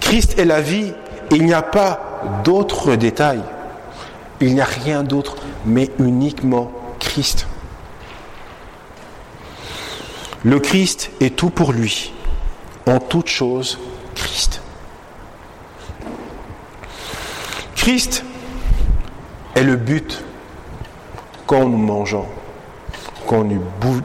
Christ 0.00 0.38
est 0.38 0.44
la 0.44 0.60
vie 0.60 0.92
et 1.30 1.34
il 1.34 1.44
n'y 1.44 1.52
a 1.52 1.62
pas 1.62 2.42
d'autres 2.44 2.94
détails. 2.94 3.42
Il 4.40 4.54
n'y 4.54 4.60
a 4.60 4.66
rien 4.66 5.02
d'autre, 5.02 5.36
mais 5.64 5.90
uniquement 5.98 6.70
Christ. 7.00 7.46
Le 10.44 10.60
Christ 10.60 11.10
est 11.20 11.34
tout 11.34 11.50
pour 11.50 11.72
lui. 11.72 12.12
En 12.86 13.00
toute 13.00 13.28
chose, 13.28 13.78
Christ. 14.14 14.60
Christ 17.74 18.24
est 19.54 19.64
le 19.64 19.76
but 19.76 20.22
quand 21.46 21.68
nous 21.68 21.78
mangeons, 21.78 22.26
quand 23.26 23.44
nous, 23.44 23.62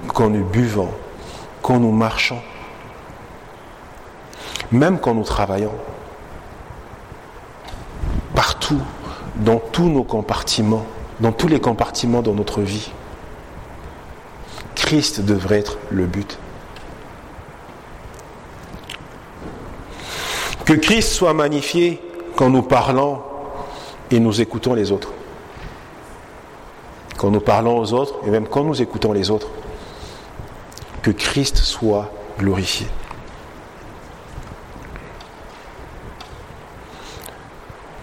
quand 0.07 0.29
nous 0.29 0.45
buvons, 0.45 0.89
quand 1.61 1.79
nous 1.79 1.91
marchons, 1.91 2.41
même 4.71 4.99
quand 4.99 5.13
nous 5.13 5.23
travaillons. 5.23 5.75
Partout, 8.33 8.81
dans 9.35 9.59
tous 9.59 9.89
nos 9.89 10.03
compartiments, 10.03 10.85
dans 11.19 11.31
tous 11.31 11.47
les 11.47 11.59
compartiments 11.59 12.21
de 12.21 12.31
notre 12.31 12.61
vie. 12.61 12.91
Christ 14.75 15.21
devrait 15.21 15.59
être 15.59 15.77
le 15.89 16.05
but. 16.05 16.37
Que 20.65 20.73
Christ 20.73 21.09
soit 21.13 21.33
magnifié 21.33 22.01
quand 22.35 22.49
nous 22.49 22.61
parlons 22.61 23.21
et 24.09 24.19
nous 24.19 24.41
écoutons 24.41 24.73
les 24.73 24.91
autres. 24.91 25.11
Quand 27.17 27.29
nous 27.29 27.39
parlons 27.39 27.77
aux 27.77 27.93
autres 27.93 28.15
et 28.25 28.29
même 28.29 28.47
quand 28.47 28.63
nous 28.63 28.81
écoutons 28.81 29.13
les 29.13 29.31
autres. 29.31 29.47
Que 31.01 31.11
Christ 31.11 31.57
soit 31.57 32.11
glorifié. 32.37 32.87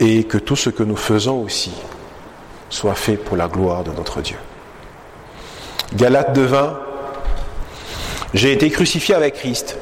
Et 0.00 0.24
que 0.24 0.38
tout 0.38 0.56
ce 0.56 0.70
que 0.70 0.82
nous 0.82 0.96
faisons 0.96 1.42
aussi 1.42 1.72
soit 2.70 2.94
fait 2.94 3.16
pour 3.16 3.37
la 3.37 3.48
gloire 3.48 3.84
de 3.84 3.90
notre 3.90 4.20
Dieu. 4.20 4.37
Galate 5.94 6.34
devint, 6.34 6.78
j'ai 8.34 8.52
été 8.52 8.70
crucifié 8.70 9.14
avec 9.14 9.34
Christ, 9.34 9.78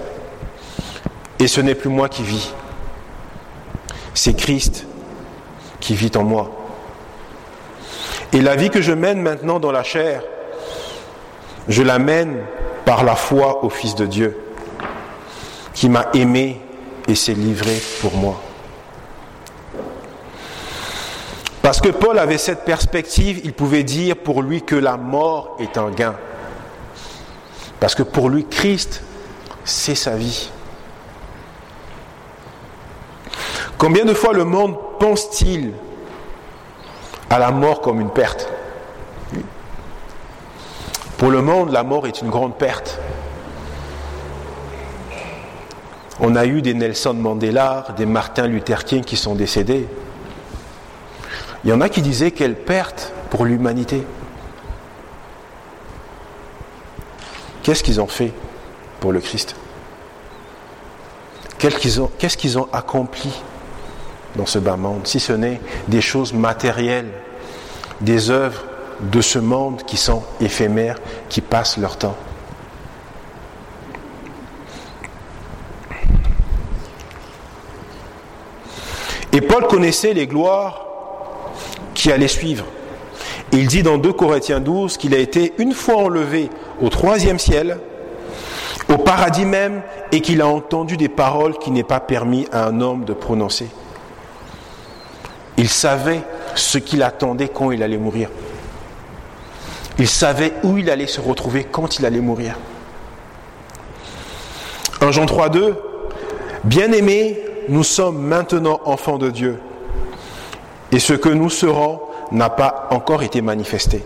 et 1.38 1.48
ce 1.48 1.60
n'est 1.60 1.74
plus 1.74 1.90
moi 1.90 2.08
qui 2.08 2.22
vis, 2.22 2.54
c'est 4.14 4.34
Christ 4.34 4.86
qui 5.80 5.94
vit 5.94 6.12
en 6.16 6.22
moi. 6.22 6.50
Et 8.32 8.40
la 8.40 8.56
vie 8.56 8.70
que 8.70 8.80
je 8.80 8.92
mène 8.92 9.20
maintenant 9.20 9.58
dans 9.58 9.72
la 9.72 9.82
chair, 9.82 10.22
je 11.68 11.82
la 11.82 11.98
mène 11.98 12.38
par 12.84 13.04
la 13.04 13.16
foi 13.16 13.64
au 13.64 13.70
Fils 13.70 13.94
de 13.94 14.06
Dieu, 14.06 14.38
qui 15.74 15.88
m'a 15.88 16.06
aimé 16.14 16.60
et 17.08 17.14
s'est 17.14 17.34
livré 17.34 17.76
pour 18.00 18.14
moi. 18.16 18.40
Parce 21.66 21.80
que 21.80 21.88
Paul 21.88 22.16
avait 22.20 22.38
cette 22.38 22.64
perspective, 22.64 23.40
il 23.42 23.52
pouvait 23.52 23.82
dire 23.82 24.16
pour 24.16 24.40
lui 24.40 24.62
que 24.62 24.76
la 24.76 24.96
mort 24.96 25.56
est 25.58 25.76
un 25.76 25.90
gain. 25.90 26.14
Parce 27.80 27.96
que 27.96 28.04
pour 28.04 28.28
lui, 28.28 28.46
Christ, 28.46 29.02
c'est 29.64 29.96
sa 29.96 30.14
vie. 30.14 30.48
Combien 33.78 34.04
de 34.04 34.14
fois 34.14 34.32
le 34.32 34.44
monde 34.44 34.76
pense-t-il 35.00 35.72
à 37.30 37.40
la 37.40 37.50
mort 37.50 37.80
comme 37.80 38.00
une 38.00 38.10
perte? 38.10 38.48
Pour 41.18 41.32
le 41.32 41.42
monde, 41.42 41.72
la 41.72 41.82
mort 41.82 42.06
est 42.06 42.22
une 42.22 42.30
grande 42.30 42.56
perte. 42.56 43.00
On 46.20 46.36
a 46.36 46.46
eu 46.46 46.62
des 46.62 46.74
Nelson 46.74 47.14
Mandela, 47.14 47.88
des 47.96 48.06
Martin 48.06 48.46
Luther 48.46 48.84
King 48.84 49.02
qui 49.02 49.16
sont 49.16 49.34
décédés. 49.34 49.88
Il 51.64 51.70
y 51.70 51.72
en 51.72 51.80
a 51.80 51.88
qui 51.88 52.02
disaient 52.02 52.30
quelle 52.30 52.54
perte 52.54 53.12
pour 53.30 53.44
l'humanité. 53.44 54.04
Qu'est-ce 57.62 57.82
qu'ils 57.82 58.00
ont 58.00 58.06
fait 58.06 58.32
pour 59.00 59.12
le 59.12 59.20
Christ? 59.20 59.56
Qu'est-ce 61.58 62.36
qu'ils 62.36 62.58
ont, 62.58 62.68
accompli 62.72 63.32
dans 64.36 64.46
ce 64.46 64.58
bas 64.58 64.76
monde, 64.76 65.06
si 65.06 65.18
ce 65.18 65.32
n'est 65.32 65.60
des 65.88 66.00
choses 66.00 66.32
matérielles, 66.32 67.10
des 68.02 68.30
œuvres 68.30 68.62
de 69.00 69.20
ce 69.20 69.38
monde 69.38 69.82
qui 69.84 69.96
sont 69.96 70.22
éphémères, 70.40 70.98
qui 71.28 71.40
passent 71.40 71.78
leur 71.78 71.96
temps? 71.96 72.16
Et 79.32 79.40
Paul 79.40 79.66
connaissait 79.66 80.14
les 80.14 80.26
gloires 80.26 80.85
qui 81.96 82.12
allait 82.12 82.28
suivre. 82.28 82.64
Il 83.50 83.66
dit 83.66 83.82
dans 83.82 83.98
2 83.98 84.12
Corinthiens 84.12 84.60
12 84.60 84.96
qu'il 84.98 85.14
a 85.14 85.18
été 85.18 85.54
une 85.58 85.72
fois 85.72 85.96
enlevé 85.96 86.50
au 86.80 86.88
troisième 86.88 87.38
ciel, 87.38 87.78
au 88.88 88.98
paradis 88.98 89.46
même, 89.46 89.82
et 90.12 90.20
qu'il 90.20 90.40
a 90.42 90.46
entendu 90.46 90.96
des 90.96 91.08
paroles 91.08 91.58
qui 91.58 91.72
n'est 91.72 91.82
pas 91.82 91.98
permis 91.98 92.46
à 92.52 92.66
un 92.66 92.80
homme 92.80 93.04
de 93.04 93.12
prononcer. 93.12 93.68
Il 95.56 95.68
savait 95.68 96.20
ce 96.54 96.78
qu'il 96.78 97.02
attendait 97.02 97.48
quand 97.48 97.70
il 97.70 97.82
allait 97.82 97.96
mourir. 97.96 98.28
Il 99.98 100.06
savait 100.06 100.52
où 100.62 100.76
il 100.76 100.90
allait 100.90 101.06
se 101.06 101.20
retrouver 101.20 101.64
quand 101.64 101.98
il 101.98 102.04
allait 102.04 102.20
mourir. 102.20 102.56
1 105.00 105.10
Jean 105.10 105.26
3, 105.26 105.48
2, 105.48 105.76
Bien-aimés, 106.64 107.40
nous 107.68 107.84
sommes 107.84 108.20
maintenant 108.20 108.80
enfants 108.84 109.18
de 109.18 109.30
Dieu. 109.30 109.58
Et 110.92 110.98
ce 110.98 111.12
que 111.14 111.28
nous 111.28 111.50
serons 111.50 112.00
n'a 112.32 112.50
pas 112.50 112.88
encore 112.90 113.22
été 113.22 113.42
manifesté. 113.42 114.04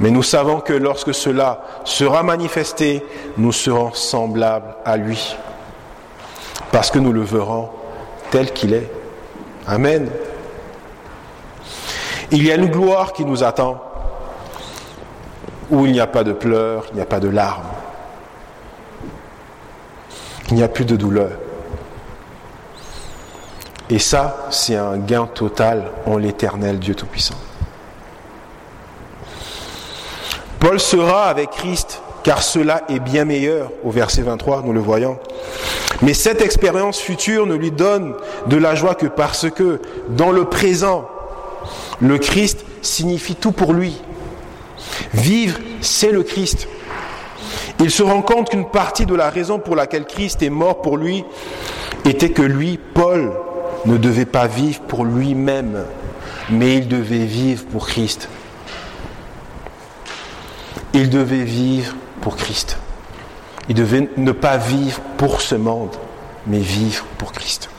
Mais 0.00 0.10
nous 0.10 0.22
savons 0.22 0.60
que 0.60 0.72
lorsque 0.72 1.14
cela 1.14 1.62
sera 1.84 2.22
manifesté, 2.22 3.04
nous 3.36 3.52
serons 3.52 3.92
semblables 3.92 4.74
à 4.84 4.96
lui, 4.96 5.36
parce 6.72 6.90
que 6.90 6.98
nous 6.98 7.12
le 7.12 7.20
verrons 7.20 7.68
tel 8.30 8.52
qu'il 8.52 8.72
est. 8.72 8.90
Amen. 9.66 10.10
Il 12.30 12.46
y 12.46 12.50
a 12.50 12.54
une 12.54 12.70
gloire 12.70 13.12
qui 13.12 13.24
nous 13.24 13.44
attend, 13.44 13.82
où 15.70 15.84
il 15.84 15.92
n'y 15.92 16.00
a 16.00 16.06
pas 16.06 16.24
de 16.24 16.32
pleurs, 16.32 16.86
il 16.90 16.96
n'y 16.96 17.02
a 17.02 17.06
pas 17.06 17.20
de 17.20 17.28
larmes, 17.28 17.68
il 20.48 20.54
n'y 20.54 20.62
a 20.62 20.68
plus 20.68 20.86
de 20.86 20.96
douleur. 20.96 21.30
Et 23.90 23.98
ça, 23.98 24.46
c'est 24.50 24.76
un 24.76 24.98
gain 24.98 25.26
total 25.26 25.90
en 26.06 26.16
l'éternel 26.16 26.78
Dieu 26.78 26.94
Tout-Puissant. 26.94 27.34
Paul 30.60 30.78
sera 30.78 31.24
avec 31.24 31.50
Christ, 31.50 32.00
car 32.22 32.42
cela 32.42 32.82
est 32.88 33.00
bien 33.00 33.24
meilleur, 33.24 33.72
au 33.82 33.90
verset 33.90 34.22
23, 34.22 34.62
nous 34.64 34.72
le 34.72 34.80
voyons. 34.80 35.18
Mais 36.02 36.14
cette 36.14 36.40
expérience 36.40 37.00
future 37.00 37.46
ne 37.46 37.54
lui 37.54 37.72
donne 37.72 38.14
de 38.46 38.56
la 38.56 38.76
joie 38.76 38.94
que 38.94 39.06
parce 39.06 39.50
que, 39.50 39.80
dans 40.10 40.30
le 40.30 40.44
présent, 40.44 41.08
le 42.00 42.18
Christ 42.18 42.64
signifie 42.82 43.34
tout 43.34 43.52
pour 43.52 43.72
lui. 43.72 44.00
Vivre, 45.14 45.58
c'est 45.80 46.12
le 46.12 46.22
Christ. 46.22 46.68
Il 47.80 47.90
se 47.90 48.04
rend 48.04 48.22
compte 48.22 48.50
qu'une 48.50 48.68
partie 48.68 49.06
de 49.06 49.14
la 49.14 49.30
raison 49.30 49.58
pour 49.58 49.74
laquelle 49.74 50.04
Christ 50.04 50.42
est 50.42 50.50
mort 50.50 50.80
pour 50.80 50.96
lui 50.96 51.24
était 52.04 52.30
que 52.30 52.42
lui, 52.42 52.78
Paul, 52.94 53.32
ne 53.86 53.96
devait 53.96 54.26
pas 54.26 54.46
vivre 54.46 54.80
pour 54.82 55.04
lui-même, 55.04 55.84
mais 56.50 56.76
il 56.76 56.88
devait 56.88 57.24
vivre 57.24 57.64
pour 57.66 57.86
Christ. 57.86 58.28
Il 60.92 61.10
devait 61.10 61.44
vivre 61.44 61.94
pour 62.20 62.36
Christ. 62.36 62.78
Il 63.68 63.74
devait 63.74 64.08
ne 64.16 64.32
pas 64.32 64.56
vivre 64.56 65.00
pour 65.16 65.40
ce 65.40 65.54
monde, 65.54 65.94
mais 66.46 66.58
vivre 66.58 67.04
pour 67.18 67.32
Christ. 67.32 67.70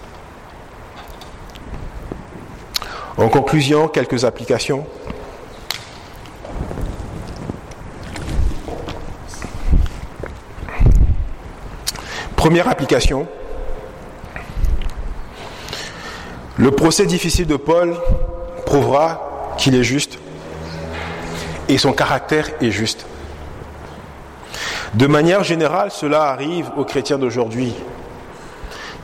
En 3.17 3.27
conclusion, 3.27 3.87
quelques 3.87 4.23
applications. 4.23 4.85
Première 12.35 12.67
application, 12.67 13.27
le 16.61 16.69
procès 16.69 17.07
difficile 17.07 17.47
de 17.47 17.55
Paul 17.55 17.95
prouvera 18.67 19.55
qu'il 19.57 19.73
est 19.73 19.83
juste 19.83 20.19
et 21.67 21.79
son 21.79 21.91
caractère 21.91 22.51
est 22.61 22.69
juste. 22.69 23.07
De 24.93 25.07
manière 25.07 25.43
générale, 25.43 25.89
cela 25.89 26.25
arrive 26.25 26.69
aux 26.77 26.83
chrétiens 26.83 27.17
d'aujourd'hui 27.17 27.73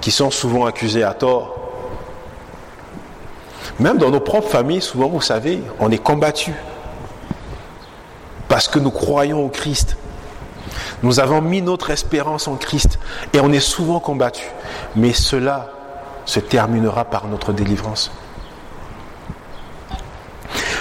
qui 0.02 0.12
sont 0.12 0.30
souvent 0.30 0.68
accusés 0.68 1.04
à 1.04 1.16
tort. 1.16 1.56
Même 3.80 3.98
dans 3.98 4.12
nos 4.12 4.20
propres 4.20 4.50
familles, 4.50 4.82
souvent, 4.82 5.08
vous 5.08 5.22
savez, 5.22 5.60
on 5.80 5.90
est 5.90 5.98
combattu 5.98 6.54
parce 8.50 8.68
que 8.68 8.78
nous 8.78 8.92
croyons 8.92 9.44
au 9.44 9.50
Christ. 9.50 9.98
Nous 11.02 11.20
avons 11.20 11.42
mis 11.42 11.64
notre 11.64 11.90
espérance 11.90 12.48
en 12.48 12.56
Christ 12.56 13.00
et 13.34 13.40
on 13.40 13.52
est 13.52 13.60
souvent 13.60 14.00
combattu. 14.00 14.46
Mais 14.96 15.12
cela 15.12 15.72
se 16.28 16.40
terminera 16.40 17.06
par 17.06 17.26
notre 17.26 17.54
délivrance. 17.54 18.12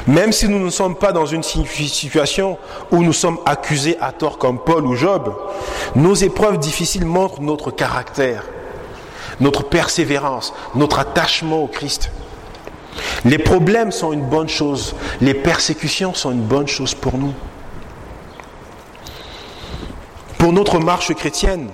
Même 0.07 0.33
si 0.33 0.49
nous 0.49 0.59
ne 0.59 0.71
sommes 0.71 0.95
pas 0.95 1.13
dans 1.13 1.27
une 1.27 1.43
situation 1.43 2.59
où 2.93 3.03
nous 3.03 3.13
sommes 3.13 3.39
accusés 3.47 3.97
à 4.01 4.13
tort 4.13 4.39
comme 4.39 4.59
Paul 4.59 4.87
ou 4.87 4.95
Job, 4.95 5.35
nos 5.95 6.15
épreuves 6.15 6.59
difficiles 6.59 7.07
montrent 7.07 7.41
notre 7.41 7.71
caractère, 7.71 8.45
notre 9.41 9.65
persévérance, 9.65 10.53
notre 10.75 10.99
attachement 10.99 11.63
au 11.63 11.67
Christ. 11.67 12.11
Les 13.25 13.39
problèmes 13.39 13.93
sont 13.93 14.13
une 14.13 14.25
bonne 14.29 14.49
chose, 14.49 14.95
les 15.21 15.35
persécutions 15.35 16.15
sont 16.15 16.31
une 16.33 16.43
bonne 16.43 16.69
chose 16.69 16.95
pour 16.95 17.19
nous. 17.19 17.35
Pour 20.39 20.53
notre 20.53 20.79
marche 20.79 21.13
chrétienne, 21.15 21.69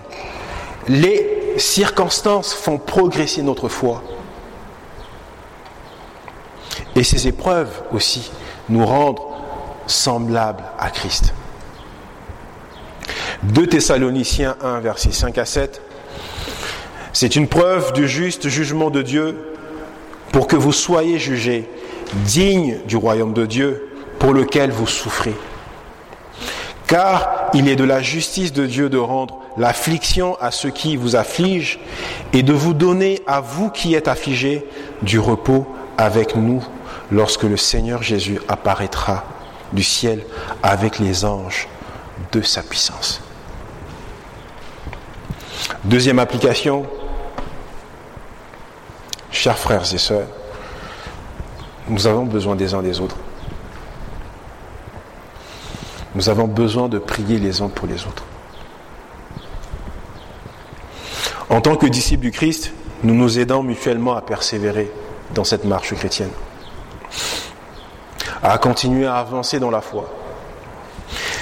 les 0.89 1.42
circonstances 1.59 2.55
font 2.55 2.79
progresser 2.79 3.43
notre 3.43 3.69
foi. 3.69 4.03
Et 6.95 7.05
ces 7.05 7.27
épreuves 7.27 7.83
aussi 7.93 8.31
nous 8.69 8.85
rendent 8.85 9.21
semblables 9.87 10.65
à 10.79 10.91
Christ. 10.91 11.35
2 13.45 13.67
Thessaloniciens 13.67 14.57
1, 14.63 14.81
versets 14.81 15.13
5 15.13 15.37
à 15.39 15.45
7. 15.45 15.83
C'est 17.13 17.35
une 17.35 17.49
preuve 17.49 17.93
du 17.93 18.09
juste 18.09 18.49
jugement 18.49 18.91
de 18.91 19.03
Dieu 19.03 19.55
pour 20.33 20.47
que 20.47 20.57
vous 20.57 20.73
soyez 20.73 21.19
jugés 21.19 21.69
dignes 22.25 22.79
du 22.87 22.97
royaume 22.97 23.33
de 23.33 23.47
Dieu 23.47 23.89
pour 24.19 24.33
lequel 24.33 24.71
vous 24.71 24.87
souffrez. 24.87 25.35
Car 26.87 27.42
il 27.55 27.69
est 27.69 27.77
de 27.77 27.85
la 27.85 28.03
justice 28.03 28.53
de 28.53 28.67
Dieu 28.67 28.89
de 28.89 28.99
rendre 28.99 29.39
l'affliction 29.57 30.37
à 30.41 30.51
ceux 30.51 30.71
qui 30.71 30.97
vous 30.97 31.17
affligent 31.17 31.79
et 32.33 32.43
de 32.43 32.53
vous 32.53 32.75
donner 32.75 33.21
à 33.27 33.41
vous 33.41 33.71
qui 33.71 33.95
êtes 33.95 34.09
affligés 34.09 34.67
du 35.03 35.19
repos 35.19 35.67
avec 35.99 36.37
nous 36.37 36.65
lorsque 37.11 37.43
le 37.43 37.57
Seigneur 37.57 38.03
Jésus 38.03 38.41
apparaîtra 38.49 39.25
du 39.73 39.83
ciel 39.83 40.25
avec 40.63 40.99
les 40.99 41.25
anges 41.25 41.69
de 42.33 42.41
sa 42.41 42.63
puissance. 42.63 43.21
Deuxième 45.85 46.19
application, 46.19 46.87
chers 49.31 49.59
frères 49.59 49.93
et 49.93 49.99
sœurs, 49.99 50.29
nous 51.89 52.07
avons 52.07 52.25
besoin 52.25 52.57
des 52.57 52.75
uns 52.75 52.83
des 52.83 53.01
autres. 53.01 53.17
Nous 56.15 56.29
avons 56.29 56.47
besoin 56.47 56.89
de 56.89 56.99
prier 56.99 57.39
les 57.39 57.63
uns 57.63 57.69
pour 57.69 57.87
les 57.87 58.07
autres. 58.07 58.25
En 61.49 61.61
tant 61.61 61.77
que 61.77 61.87
disciples 61.87 62.23
du 62.23 62.31
Christ, 62.31 62.73
nous 63.03 63.15
nous 63.15 63.39
aidons 63.39 63.63
mutuellement 63.63 64.15
à 64.15 64.23
persévérer 64.23 64.91
dans 65.35 65.45
cette 65.45 65.65
marche 65.65 65.95
chrétienne, 65.95 66.31
à 68.43 68.57
continuer 68.59 69.07
à 69.07 69.17
avancer 69.17 69.59
dans 69.59 69.71
la 69.71 69.81
foi. 69.81 70.11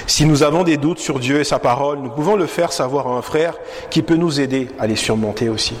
Si 0.07 0.25
nous 0.25 0.43
avons 0.43 0.63
des 0.63 0.77
doutes 0.77 0.99
sur 0.99 1.19
Dieu 1.19 1.39
et 1.39 1.43
sa 1.43 1.59
parole, 1.59 1.99
nous 1.99 2.09
pouvons 2.09 2.35
le 2.35 2.45
faire 2.45 2.73
savoir 2.73 3.07
à 3.07 3.11
un 3.11 3.21
frère 3.21 3.55
qui 3.89 4.01
peut 4.01 4.15
nous 4.15 4.41
aider 4.41 4.69
à 4.79 4.87
les 4.87 4.95
surmonter 4.95 5.47
aussi. 5.47 5.75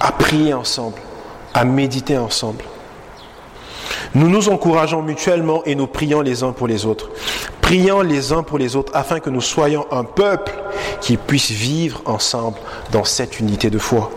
À 0.00 0.12
prier 0.12 0.54
ensemble, 0.54 1.00
à 1.52 1.64
méditer 1.64 2.16
ensemble. 2.16 2.64
Nous 4.14 4.28
nous 4.28 4.48
encourageons 4.48 5.02
mutuellement 5.02 5.62
et 5.64 5.74
nous 5.74 5.88
prions 5.88 6.20
les 6.20 6.42
uns 6.44 6.52
pour 6.52 6.68
les 6.68 6.86
autres. 6.86 7.10
Prions 7.60 8.00
les 8.00 8.32
uns 8.32 8.42
pour 8.42 8.58
les 8.58 8.76
autres 8.76 8.92
afin 8.94 9.18
que 9.18 9.30
nous 9.30 9.40
soyons 9.40 9.86
un 9.90 10.04
peuple 10.04 10.52
qui 11.00 11.16
puisse 11.16 11.50
vivre 11.50 12.00
ensemble 12.04 12.58
dans 12.92 13.04
cette 13.04 13.40
unité 13.40 13.70
de 13.70 13.78
foi 13.78 14.10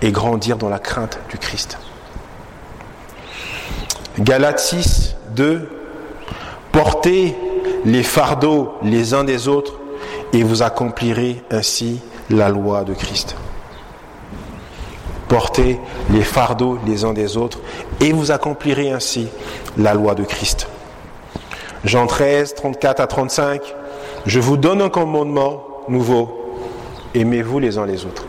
et 0.00 0.12
grandir 0.12 0.56
dans 0.56 0.68
la 0.68 0.78
crainte 0.78 1.18
du 1.28 1.38
Christ. 1.38 1.78
Galates 4.18 4.60
6, 4.60 5.16
2. 5.30 5.68
Portez 6.70 7.36
les 7.84 8.02
fardeaux 8.02 8.74
les 8.82 9.14
uns 9.14 9.24
des 9.24 9.48
autres 9.48 9.74
et 10.32 10.42
vous 10.42 10.62
accomplirez 10.62 11.42
ainsi 11.50 12.00
la 12.30 12.48
loi 12.48 12.84
de 12.84 12.94
Christ. 12.94 13.36
Portez 15.32 15.80
les 16.10 16.20
fardeaux 16.20 16.78
les 16.86 17.06
uns 17.06 17.14
des 17.14 17.38
autres 17.38 17.60
et 18.02 18.12
vous 18.12 18.32
accomplirez 18.32 18.90
ainsi 18.90 19.28
la 19.78 19.94
loi 19.94 20.14
de 20.14 20.24
Christ. 20.24 20.68
Jean 21.86 22.06
13, 22.06 22.54
34 22.54 23.00
à 23.00 23.06
35, 23.06 23.62
je 24.26 24.40
vous 24.40 24.58
donne 24.58 24.82
un 24.82 24.90
commandement 24.90 25.64
nouveau, 25.88 26.52
aimez-vous 27.14 27.60
les 27.60 27.78
uns 27.78 27.86
les 27.86 28.04
autres. 28.04 28.26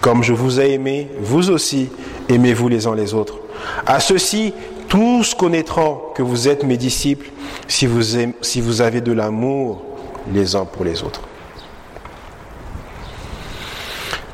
Comme 0.00 0.24
je 0.24 0.32
vous 0.32 0.58
ai 0.58 0.72
aimé, 0.72 1.08
vous 1.20 1.48
aussi 1.48 1.90
aimez-vous 2.28 2.66
les 2.66 2.88
uns 2.88 2.96
les 2.96 3.14
autres. 3.14 3.38
À 3.86 4.00
ceci, 4.00 4.52
tous 4.88 5.32
connaîtront 5.32 6.00
que 6.16 6.24
vous 6.24 6.48
êtes 6.48 6.64
mes 6.64 6.76
disciples 6.76 7.30
si 7.68 7.86
vous, 7.86 8.02
si 8.40 8.60
vous 8.60 8.80
avez 8.80 9.00
de 9.00 9.12
l'amour 9.12 9.80
les 10.34 10.56
uns 10.56 10.64
pour 10.64 10.84
les 10.84 11.04
autres. 11.04 11.20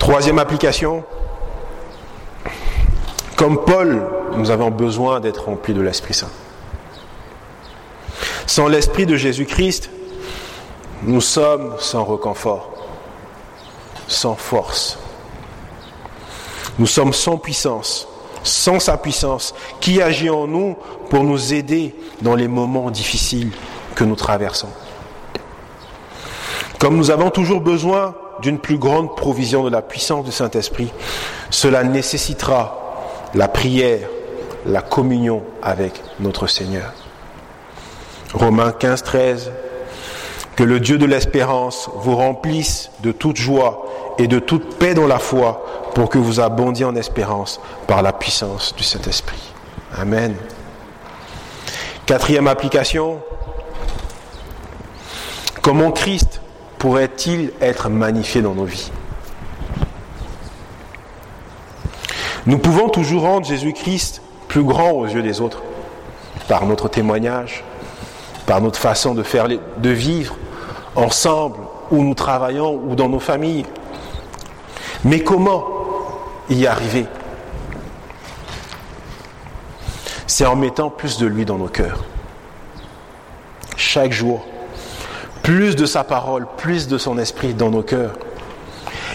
Troisième 0.05 0.39
application, 0.39 1.03
comme 3.37 3.65
Paul, 3.65 4.07
nous 4.37 4.51
avons 4.51 4.71
besoin 4.71 5.19
d'être 5.19 5.47
remplis 5.47 5.73
de 5.73 5.81
l'Esprit 5.81 6.13
Saint. 6.13 6.29
Sans 8.47 8.69
l'Esprit 8.69 9.07
de 9.07 9.17
Jésus-Christ, 9.17 9.89
nous 11.05 11.23
sommes 11.23 11.77
sans 11.79 12.05
reconfort, 12.05 12.69
sans 14.07 14.35
force. 14.35 14.99
Nous 16.79 16.87
sommes 16.87 17.15
sans 17.15 17.39
puissance, 17.39 18.07
sans 18.43 18.81
sa 18.81 18.99
puissance, 18.99 19.55
qui 19.81 20.03
agit 20.03 20.29
en 20.29 20.47
nous 20.47 20.77
pour 21.09 21.25
nous 21.25 21.55
aider 21.55 21.95
dans 22.21 22.35
les 22.35 22.47
moments 22.47 22.91
difficiles 22.91 23.53
que 23.95 24.05
nous 24.05 24.17
traversons? 24.17 24.69
Comme 26.79 26.95
nous 26.95 27.11
avons 27.11 27.31
toujours 27.31 27.63
besoin 27.63 28.15
d'une 28.41 28.59
plus 28.59 28.79
grande 28.79 29.17
provision 29.17 29.65
de 29.65 29.71
la 29.71 29.83
puissance 29.83 30.25
du 30.25 30.33
Saint-Esprit, 30.33 30.91
cela 31.51 31.85
nécessitera 31.85 32.81
la 33.35 33.49
prière, 33.49 34.09
la 34.67 34.83
communion 34.83 35.43
avec 35.63 36.01
notre 36.21 36.47
Seigneur. 36.47 36.93
Romains 38.33 38.73
15, 38.73 39.03
13. 39.03 39.53
Que 40.57 40.63
le 40.63 40.79
Dieu 40.79 40.99
de 40.99 41.05
l'espérance 41.05 41.91
vous 41.97 42.15
remplisse 42.15 42.91
de 43.03 43.11
toute 43.11 43.37
joie 43.37 43.87
et 44.19 44.29
de 44.29 44.39
toute 44.39 44.77
paix 44.77 44.95
dans 44.95 45.09
la 45.09 45.19
foi 45.19 45.65
pour 45.95 46.09
que 46.09 46.19
vous 46.19 46.39
abondiez 46.39 46.85
en 46.85 46.95
espérance 46.95 47.61
par 47.89 48.03
la 48.03 48.13
puissance 48.13 48.75
du 48.77 48.85
Saint-Esprit. 48.85 49.53
Amen. 49.97 50.37
Quatrième 52.07 52.47
application. 52.47 53.21
Comment 55.61 55.91
Christ 55.91 56.41
pourrait-il 56.85 57.51
être 57.63 57.89
magnifié 57.89 58.43
dans 58.43 58.55
nos 58.55 58.67
vies 58.67 58.91
Nous 62.45 62.59
pouvons 62.59 62.91
toujours 62.91 63.23
rendre 63.23 63.47
Jésus-Christ 63.47 64.21
plus 64.49 64.63
grand 64.65 64.91
aux 64.91 65.07
yeux 65.07 65.23
des 65.23 65.41
autres 65.41 65.63
par 66.47 66.67
notre 66.67 66.89
témoignage, 66.89 67.65
par 68.45 68.61
notre 68.61 68.79
façon 68.79 69.15
de 69.15 69.23
faire, 69.23 69.49
de 69.49 69.89
vivre 69.89 70.37
ensemble, 70.95 71.57
où 71.91 72.05
nous 72.05 72.13
travaillons, 72.13 72.75
ou 72.75 72.95
dans 72.95 73.09
nos 73.09 73.19
familles. 73.19 73.65
Mais 75.05 75.21
comment 75.21 75.65
y 76.51 76.67
arriver 76.67 77.07
C'est 80.27 80.45
en 80.45 80.55
mettant 80.55 80.91
plus 80.91 81.17
de 81.17 81.27
lui 81.27 81.47
dans 81.47 81.57
nos 81.57 81.69
cœurs. 81.69 82.05
Chaque 83.75 84.13
jour, 84.13 84.45
plus 85.45 85.77
de 85.77 85.85
sa 85.87 86.03
parole, 86.03 86.47
plus 86.57 86.89
de 86.89 86.99
son 86.99 87.19
esprit 87.19 87.55
dans 87.55 87.71
nos 87.71 87.83
cœurs. 87.83 88.15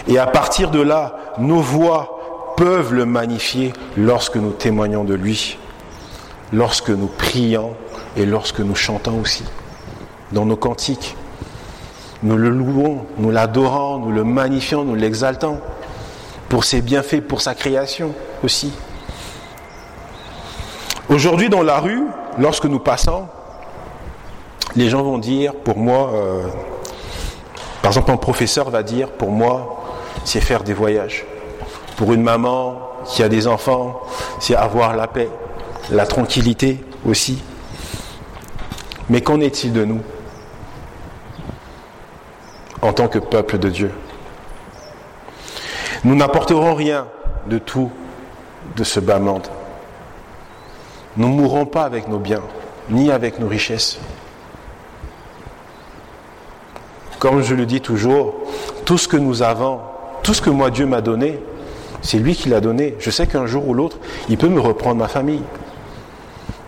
Et 0.06 0.18
à 0.18 0.26
partir 0.26 0.70
de 0.70 0.80
là, 0.80 1.16
nos 1.38 1.60
voix 1.60 2.54
peuvent 2.56 2.94
le 2.94 3.04
magnifier 3.04 3.72
lorsque 3.96 4.36
nous 4.36 4.52
témoignons 4.52 5.04
de 5.04 5.14
lui, 5.14 5.58
lorsque 6.52 6.90
nous 6.90 7.08
prions 7.08 7.74
et 8.16 8.24
lorsque 8.24 8.60
nous 8.60 8.76
chantons 8.76 9.20
aussi. 9.20 9.44
Dans 10.30 10.46
nos 10.46 10.56
cantiques, 10.56 11.16
nous 12.22 12.36
le 12.36 12.50
louons, 12.50 13.06
nous 13.18 13.30
l'adorons, 13.30 13.98
nous 13.98 14.12
le 14.12 14.22
magnifions, 14.22 14.84
nous 14.84 14.94
l'exaltons 14.94 15.58
pour 16.48 16.62
ses 16.62 16.80
bienfaits, 16.80 17.22
pour 17.22 17.40
sa 17.40 17.56
création 17.56 18.12
aussi. 18.44 18.72
Aujourd'hui, 21.08 21.48
dans 21.48 21.62
la 21.62 21.80
rue, 21.80 22.04
lorsque 22.38 22.66
nous 22.66 22.78
passons, 22.78 23.26
les 24.76 24.88
gens 24.88 25.02
vont 25.02 25.18
dire, 25.18 25.54
pour 25.54 25.76
moi, 25.76 26.10
euh, 26.14 26.46
par 27.82 27.90
exemple, 27.90 28.10
un 28.10 28.16
professeur 28.16 28.70
va 28.70 28.82
dire, 28.82 29.10
pour 29.10 29.30
moi, 29.30 29.84
c'est 30.24 30.40
faire 30.40 30.62
des 30.62 30.74
voyages. 30.74 31.24
Pour 31.96 32.12
une 32.12 32.22
maman 32.22 32.80
qui 33.04 33.22
a 33.22 33.28
des 33.28 33.46
enfants, 33.46 34.00
c'est 34.38 34.54
avoir 34.54 34.94
la 34.94 35.06
paix, 35.06 35.28
la 35.90 36.06
tranquillité 36.06 36.84
aussi. 37.06 37.42
Mais 39.08 39.22
qu'en 39.22 39.40
est-il 39.40 39.72
de 39.72 39.84
nous 39.84 40.00
en 42.82 42.92
tant 42.92 43.08
que 43.08 43.18
peuple 43.18 43.58
de 43.58 43.68
Dieu? 43.68 43.90
Nous 46.04 46.14
n'apporterons 46.14 46.74
rien 46.74 47.08
de 47.46 47.58
tout 47.58 47.90
de 48.76 48.84
ce 48.84 49.00
bas 49.00 49.18
monde. 49.18 49.48
Nous 51.16 51.28
ne 51.28 51.34
mourrons 51.34 51.66
pas 51.66 51.82
avec 51.82 52.08
nos 52.08 52.18
biens, 52.18 52.42
ni 52.88 53.10
avec 53.10 53.38
nos 53.38 53.48
richesses. 53.48 53.98
Comme 57.20 57.42
je 57.42 57.54
le 57.54 57.66
dis 57.66 57.80
toujours, 57.80 58.34
tout 58.84 58.98
ce 58.98 59.06
que 59.06 59.16
nous 59.16 59.42
avons, 59.42 59.78
tout 60.24 60.34
ce 60.34 60.42
que 60.42 60.50
moi 60.50 60.70
Dieu 60.70 60.86
m'a 60.86 61.00
donné, 61.00 61.38
c'est 62.02 62.18
lui 62.18 62.34
qui 62.34 62.48
l'a 62.48 62.60
donné. 62.60 62.96
Je 62.98 63.10
sais 63.10 63.28
qu'un 63.28 63.46
jour 63.46 63.68
ou 63.68 63.74
l'autre, 63.74 63.98
il 64.28 64.38
peut 64.38 64.48
me 64.48 64.60
reprendre 64.60 64.96
ma 64.96 65.08
famille. 65.08 65.42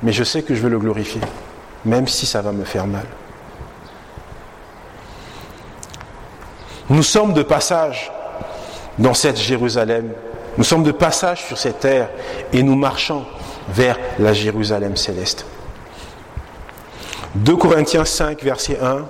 Mais 0.04 0.12
je 0.12 0.22
sais 0.22 0.42
que 0.42 0.54
je 0.54 0.62
vais 0.62 0.68
le 0.68 0.78
glorifier 0.78 1.20
même 1.84 2.06
si 2.06 2.26
ça 2.26 2.42
va 2.42 2.52
me 2.52 2.64
faire 2.64 2.86
mal. 2.86 3.06
Nous 6.88 7.02
sommes 7.02 7.32
de 7.32 7.42
passage 7.42 8.10
dans 8.98 9.14
cette 9.14 9.38
Jérusalem. 9.38 10.12
Nous 10.58 10.64
sommes 10.64 10.82
de 10.82 10.92
passage 10.92 11.44
sur 11.46 11.56
cette 11.56 11.80
terre 11.80 12.10
et 12.52 12.62
nous 12.62 12.76
marchons 12.76 13.24
vers 13.68 13.98
la 14.18 14.32
Jérusalem 14.32 14.96
céleste. 14.96 15.46
2 17.36 17.56
Corinthiens 17.56 18.04
5, 18.04 18.42
verset 18.42 18.78
1. 18.80 19.06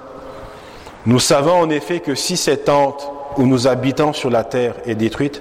Nous 1.07 1.19
savons 1.19 1.61
en 1.61 1.71
effet 1.71 2.01
que 2.01 2.15
si 2.15 2.37
cette 2.37 2.67
tente 2.67 3.11
où 3.37 3.47
nous 3.47 3.67
habitons 3.67 4.13
sur 4.13 4.31
la 4.31 4.45
terre 4.45 4.75
est 4.87 4.95
détruite, 4.95 5.41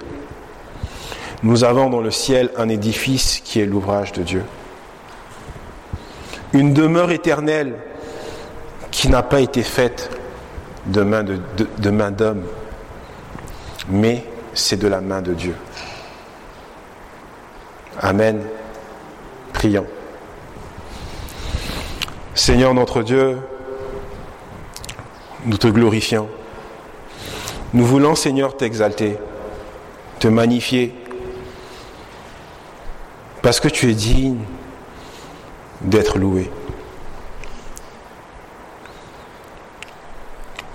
nous 1.42 1.64
avons 1.64 1.90
dans 1.90 2.00
le 2.00 2.10
ciel 2.10 2.50
un 2.56 2.68
édifice 2.68 3.40
qui 3.44 3.60
est 3.60 3.66
l'ouvrage 3.66 4.12
de 4.12 4.22
Dieu 4.22 4.42
une 6.52 6.74
demeure 6.74 7.10
éternelle 7.10 7.74
qui 8.90 9.08
n'a 9.08 9.22
pas 9.22 9.40
été 9.40 9.62
faite 9.62 10.10
de 10.86 11.02
main 11.02 12.10
d'homme, 12.10 12.44
mais 13.88 14.24
c'est 14.54 14.76
de 14.76 14.88
la 14.88 15.00
main 15.00 15.22
de 15.22 15.32
Dieu. 15.32 15.54
Amen. 18.00 18.42
Prions. 19.52 19.86
Seigneur 22.34 22.74
notre 22.74 23.02
Dieu, 23.02 23.38
nous 25.44 25.56
te 25.56 25.66
glorifions. 25.66 26.28
Nous 27.74 27.84
voulons, 27.84 28.14
Seigneur, 28.14 28.56
t'exalter, 28.56 29.16
te 30.18 30.28
magnifier, 30.28 30.94
parce 33.40 33.58
que 33.60 33.68
tu 33.68 33.90
es 33.90 33.94
digne 33.94 34.38
d'être 35.80 36.18
loué. 36.18 36.50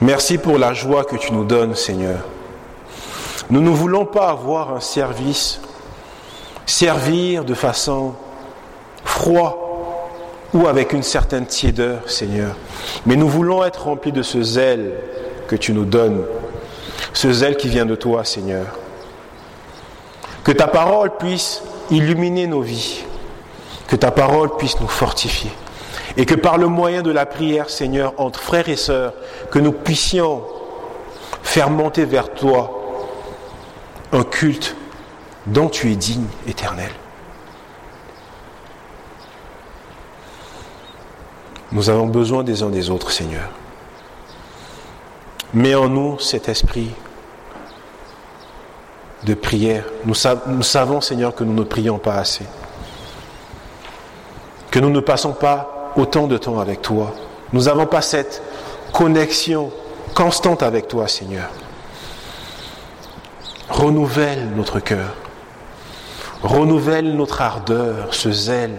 Merci 0.02 0.38
pour 0.38 0.58
la 0.58 0.74
joie 0.74 1.06
que 1.06 1.16
tu 1.16 1.34
nous 1.34 1.46
donnes, 1.46 1.76
Seigneur. 1.76 2.20
Nous 3.50 3.62
ne 3.62 3.70
voulons 3.70 4.06
pas 4.06 4.30
avoir 4.30 4.74
un 4.74 4.80
service, 4.80 5.62
servir 6.66 7.46
de 7.46 7.54
façon 7.54 8.14
froide 9.06 9.67
ou 10.54 10.68
avec 10.68 10.94
une 10.94 11.04
certaine 11.04 11.46
tiédeur, 11.46 12.10
Seigneur. 12.10 12.56
Mais 13.06 13.16
nous 13.16 13.28
voulons 13.28 13.64
être 13.64 13.84
remplis 13.84 14.12
de 14.12 14.24
ce 14.24 14.42
zèle 14.42 14.94
que 15.48 15.56
tu 15.56 15.74
nous 15.74 15.86
donnes, 15.86 16.24
ce 17.14 17.32
zèle 17.32 17.58
qui 17.58 17.70
vient 17.70 17.86
de 17.86 17.96
toi, 17.96 18.24
Seigneur. 18.24 18.66
Que 20.44 20.52
ta 20.52 20.68
parole 20.68 21.12
puisse 21.18 21.62
illuminer 21.92 22.48
nos 22.48 22.62
vies, 22.62 23.04
que 23.88 23.96
ta 23.96 24.12
parole 24.12 24.56
puisse 24.58 24.80
nous 24.80 24.88
fortifier. 24.88 25.52
Et 26.16 26.26
que 26.26 26.36
par 26.36 26.58
le 26.58 26.68
moyen 26.68 27.04
de 27.04 27.12
la 27.12 27.26
prière, 27.26 27.70
Seigneur, 27.70 28.14
entre 28.18 28.40
frères 28.40 28.70
et 28.70 28.76
sœurs, 28.76 29.14
que 29.52 29.60
nous 29.60 29.72
puissions 29.72 30.42
faire 31.44 31.70
monter 31.70 32.06
vers 32.06 32.34
toi 32.34 32.74
un 34.12 34.24
culte 34.24 34.76
dont 35.46 35.70
tu 35.70 35.92
es 35.92 35.96
digne, 35.96 36.26
éternel. 36.48 36.90
Nous 41.78 41.92
avons 41.92 42.08
besoin 42.08 42.44
des 42.44 42.64
uns 42.64 42.72
des 42.72 42.90
autres, 42.90 43.12
Seigneur. 43.12 43.52
Mets 45.54 45.76
en 45.76 45.88
nous 45.88 46.18
cet 46.18 46.50
esprit 46.50 46.90
de 49.24 49.36
prière. 49.36 49.84
Nous, 50.04 50.16
nous 50.48 50.64
savons, 50.64 51.02
Seigneur, 51.02 51.36
que 51.36 51.44
nous 51.44 51.54
ne 51.54 51.62
prions 51.62 52.00
pas 52.00 52.16
assez 52.16 52.46
que 54.72 54.80
nous 54.80 54.90
ne 54.90 55.00
passons 55.00 55.34
pas 55.34 55.92
autant 55.96 56.26
de 56.26 56.38
temps 56.38 56.60
avec 56.60 56.82
toi. 56.82 57.14
Nous 57.54 57.66
n'avons 57.66 57.86
pas 57.86 58.02
cette 58.02 58.42
connexion 58.92 59.72
constante 60.16 60.64
avec 60.64 60.88
toi, 60.88 61.08
Seigneur. 61.08 61.50
Renouvelle 63.70 64.50
notre 64.56 64.80
cœur. 64.80 65.14
Renouvelle 66.42 67.16
notre 67.16 67.42
ardeur, 67.42 68.16
ce 68.16 68.32
zèle 68.32 68.78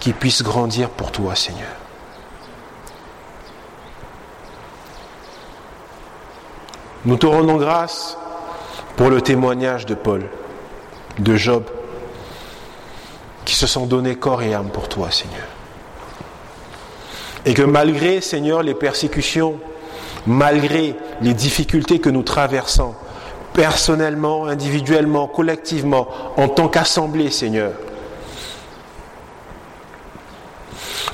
qui 0.00 0.12
puisse 0.12 0.42
grandir 0.42 0.88
pour 0.88 1.12
toi, 1.12 1.34
Seigneur. 1.34 1.68
Nous 7.04 7.16
te 7.16 7.26
rendons 7.26 7.56
grâce 7.56 8.16
pour 8.96 9.10
le 9.10 9.20
témoignage 9.20 9.86
de 9.86 9.94
Paul, 9.94 10.24
de 11.18 11.36
Job, 11.36 11.64
qui 13.44 13.54
se 13.54 13.66
sont 13.66 13.86
donnés 13.86 14.16
corps 14.16 14.42
et 14.42 14.54
âme 14.54 14.70
pour 14.70 14.88
toi, 14.88 15.10
Seigneur. 15.10 15.46
Et 17.46 17.54
que 17.54 17.62
malgré, 17.62 18.20
Seigneur, 18.20 18.62
les 18.62 18.74
persécutions, 18.74 19.58
malgré 20.26 20.94
les 21.22 21.32
difficultés 21.32 22.00
que 22.00 22.10
nous 22.10 22.22
traversons, 22.22 22.94
personnellement, 23.54 24.46
individuellement, 24.46 25.26
collectivement, 25.26 26.08
en 26.36 26.48
tant 26.48 26.68
qu'assemblée, 26.68 27.30
Seigneur, 27.30 27.72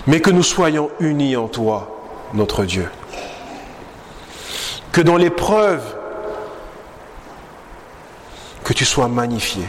mais 0.07 0.21
que 0.21 0.31
nous 0.31 0.43
soyons 0.43 0.91
unis 1.01 1.37
en 1.37 1.49
toi, 1.49 1.89
notre 2.33 2.65
Dieu. 2.65 2.89
Que 4.93 5.01
dans 5.01 5.17
l'épreuve, 5.17 5.83
que 8.65 8.73
tu 8.73 8.85
sois 8.85 9.09
magnifié. 9.09 9.65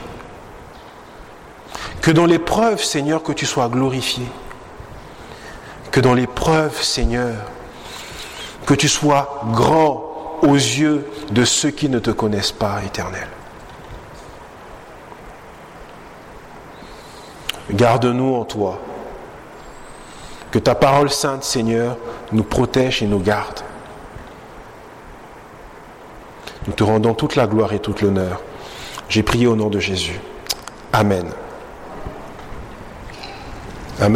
Que 2.02 2.12
dans 2.12 2.26
l'épreuve, 2.26 2.84
Seigneur, 2.84 3.24
que 3.24 3.34
tu 3.34 3.46
sois 3.46 3.68
glorifié. 3.68 4.26
Que 5.92 6.00
dans 6.00 6.14
l'épreuve, 6.14 6.82
Seigneur, 6.82 7.36
que 8.66 8.74
tu 8.74 8.88
sois 8.88 9.42
grand 9.52 10.40
aux 10.42 10.56
yeux 10.56 11.08
de 11.32 11.44
ceux 11.46 11.72
qui 11.72 11.90
ne 11.90 12.00
te 12.00 12.12
connaissent 12.12 12.52
pas, 12.52 12.82
éternel. 12.86 13.28
Garde-nous 17.72 18.36
en 18.36 18.46
toi. 18.46 18.80
Que 20.58 20.62
ta 20.64 20.74
parole 20.74 21.12
sainte, 21.12 21.44
Seigneur, 21.44 21.98
nous 22.32 22.42
protège 22.42 23.04
et 23.04 23.06
nous 23.06 23.20
garde. 23.20 23.60
Nous 26.66 26.74
te 26.74 26.84
rendons 26.84 27.14
toute 27.14 27.36
la 27.36 27.46
gloire 27.46 27.74
et 27.74 27.80
toute 27.80 28.02
l'honneur. 28.02 28.42
J'ai 29.08 29.22
prié 29.22 29.46
au 29.46 29.56
nom 29.56 29.70
de 29.70 29.80
Jésus. 29.80 30.20
Amen. 30.94 31.28
Amen. 34.02 34.16